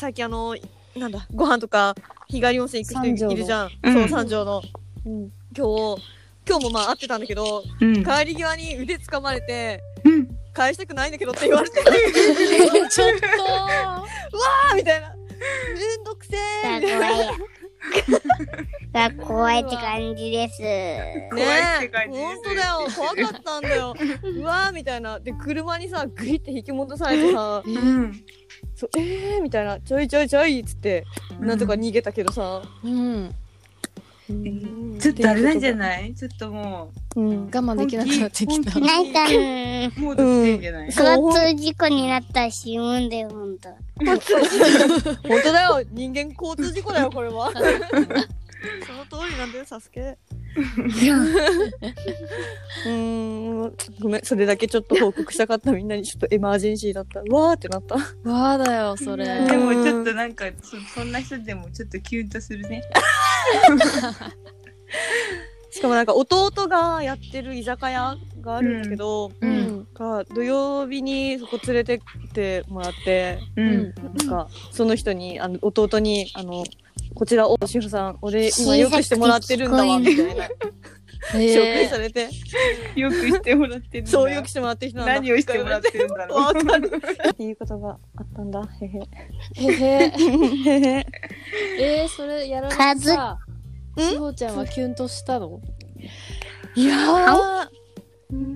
[0.00, 0.56] 最近あの
[0.96, 1.94] なんだご飯とか
[2.26, 4.62] 日帰り温泉行く人いるじゃん、うんそう三条の
[5.04, 6.02] うん今日
[6.48, 11.76] 今日もまあ会ってたんだけどうん帰り際に腕掴まれてうん返したくないんだけどって言われて
[12.90, 13.08] ちょっ
[13.46, 14.02] あ
[14.72, 15.14] ーみたいな。
[15.74, 17.08] めんどくせーみたいな。
[17.08, 17.50] 怖い。
[18.92, 20.60] が怖いって感じです。
[20.62, 22.86] ねえ、じですほんとだよ。
[22.94, 23.94] 怖かったんだよ。
[24.22, 25.18] うわーみたいな。
[25.18, 28.24] で、車にさ、グイって引き戻されてさ、うん
[28.74, 29.78] そうえーみたいな。
[29.80, 31.04] ちょいちょいちょいっつって、
[31.40, 32.62] なんとか逃げたけどさ。
[32.82, 32.88] と。
[32.88, 33.34] うん。
[35.00, 36.14] ちょっとあれなんじゃない？
[36.14, 37.44] ちょっともううん。
[37.46, 38.78] 我慢できなくなってきた。
[38.78, 43.68] なんかね、モードしてんじゃない、交通事故になったら死ぬんだよ、ほんと。
[44.06, 44.18] 本
[45.42, 45.82] 当だよ。
[45.90, 47.50] 人間交通事故だよ、これは。
[47.58, 50.16] その通りなんだよ、サスケ。
[52.84, 53.74] うーん。
[54.00, 57.20] ごめん、それだけちょっと報告したかったみんなにちょっとエマージェンシーだった。
[57.20, 57.96] うわーってなった。
[57.96, 59.24] わあだよ、それ。
[59.46, 62.82] でもちょっとなんかそそんな人でもちょっとキュンとするね。
[65.70, 69.86] しかもなんか弟がやってる居酒屋があるんですけど、ううんん。
[69.94, 72.00] が土曜日にそこ連れてっ
[72.32, 73.94] てもらって、ううん。
[74.18, 76.64] なんかその人に、あの弟に、あの、
[77.20, 80.48] こちら、おしほさん、俺今よくしてもらってるんだわ、みたいな。
[81.32, 82.30] 紹介さえれて、
[82.96, 84.10] よくしてもらってるんだ。
[84.10, 85.14] そうよくしてもらってる人なんだ。
[85.16, 86.38] 何をしてもらってるんだろう。
[86.38, 86.90] わかる。
[87.28, 88.66] っていうことがあったんだ。
[88.80, 88.98] へへ。
[88.98, 89.04] ー、
[89.54, 90.12] へへ。
[90.70, 91.06] へへ。
[91.78, 93.38] えー、それやらなくてさ、
[93.98, 95.60] しほちゃんはキュンとしたの？
[96.74, 97.68] いやー、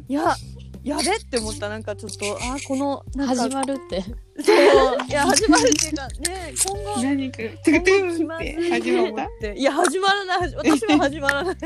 [0.09, 0.35] いや、
[0.85, 1.69] やべって思った。
[1.69, 4.03] なんかちょっと、あー、この、なんか、始まるって。
[4.03, 4.15] そう。
[5.09, 9.29] いや、始まるっていうか、ね、今後、何か、トゥ今トゥンって始まった？
[9.41, 9.55] て。
[9.59, 10.55] いや、始まらない。
[10.55, 11.55] 私も始まらない。
[11.55, 11.59] う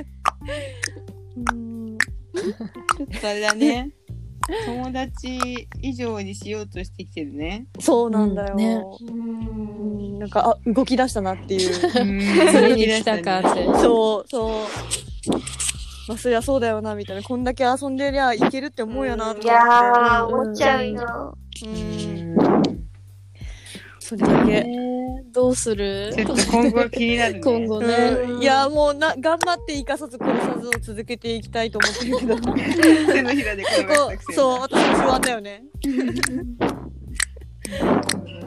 [1.53, 1.99] ーん。
[3.21, 3.91] それだね。
[4.67, 7.67] 友達以上にしようとしてきてるね。
[7.81, 8.53] そうなんだよ。
[8.53, 9.13] うんねう
[10.15, 11.75] んなんか、あ、動き出したなっていう。
[11.75, 13.65] それに来たかって。
[13.81, 15.33] そう、そう。
[16.09, 17.23] まあ、そりゃそうだよな、みたいな。
[17.23, 19.47] こんだけ遊んでりゃいけるって思うよな、と思って。
[19.47, 21.39] いやー、うん思っちゃうよ。
[21.67, 22.37] うん。
[24.01, 24.69] それだえけ。
[24.71, 26.11] ー、どうする？
[26.17, 27.41] ちょっと今後気になるね。
[27.41, 27.95] 今後ね。
[27.95, 32.37] うんいや、もうな、頑張って生かさず殺さずを続けていきたいと思ってるけど。
[32.39, 32.57] こ
[33.13, 35.63] 手のひらで転がしたくせにそう、私も不安だよね。
[35.85, 35.91] そ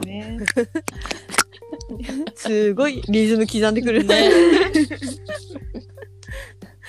[0.04, 0.38] ね。
[2.34, 4.30] すごいリズム刻んでくるね。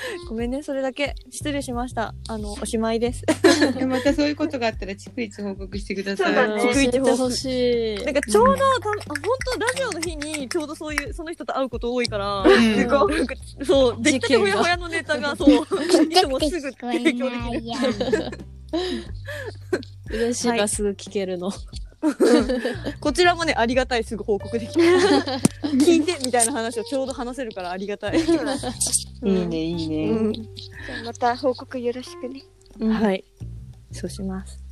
[0.29, 2.13] ごめんね、それだけ失礼しました。
[2.27, 3.23] あの、おしまいです。
[3.77, 6.27] でまたそういうことがあったら逐一報告してください。
[6.27, 8.03] そうだね教えてほしい。
[8.03, 9.23] なんかちょうど、たあ本
[9.53, 15.65] 当ラジオの日にちょうどそういうその人と会うこと多いから、んなんそう出来たてほやほやのネタがそう
[16.09, 17.27] いつもすぐ提供できる。
[20.09, 21.51] 嬉しいがすぐ聞けるの。
[22.99, 24.85] こちらもねありがたいすぐ報告できる。
[25.79, 28.19] 聞いてみたいな話をちょうど話せるからありがたい。
[29.23, 30.09] いいね、いいね。
[30.09, 32.43] うんじゃあまた報告よろしくね。
[32.93, 33.23] はい。
[33.91, 34.62] そうします。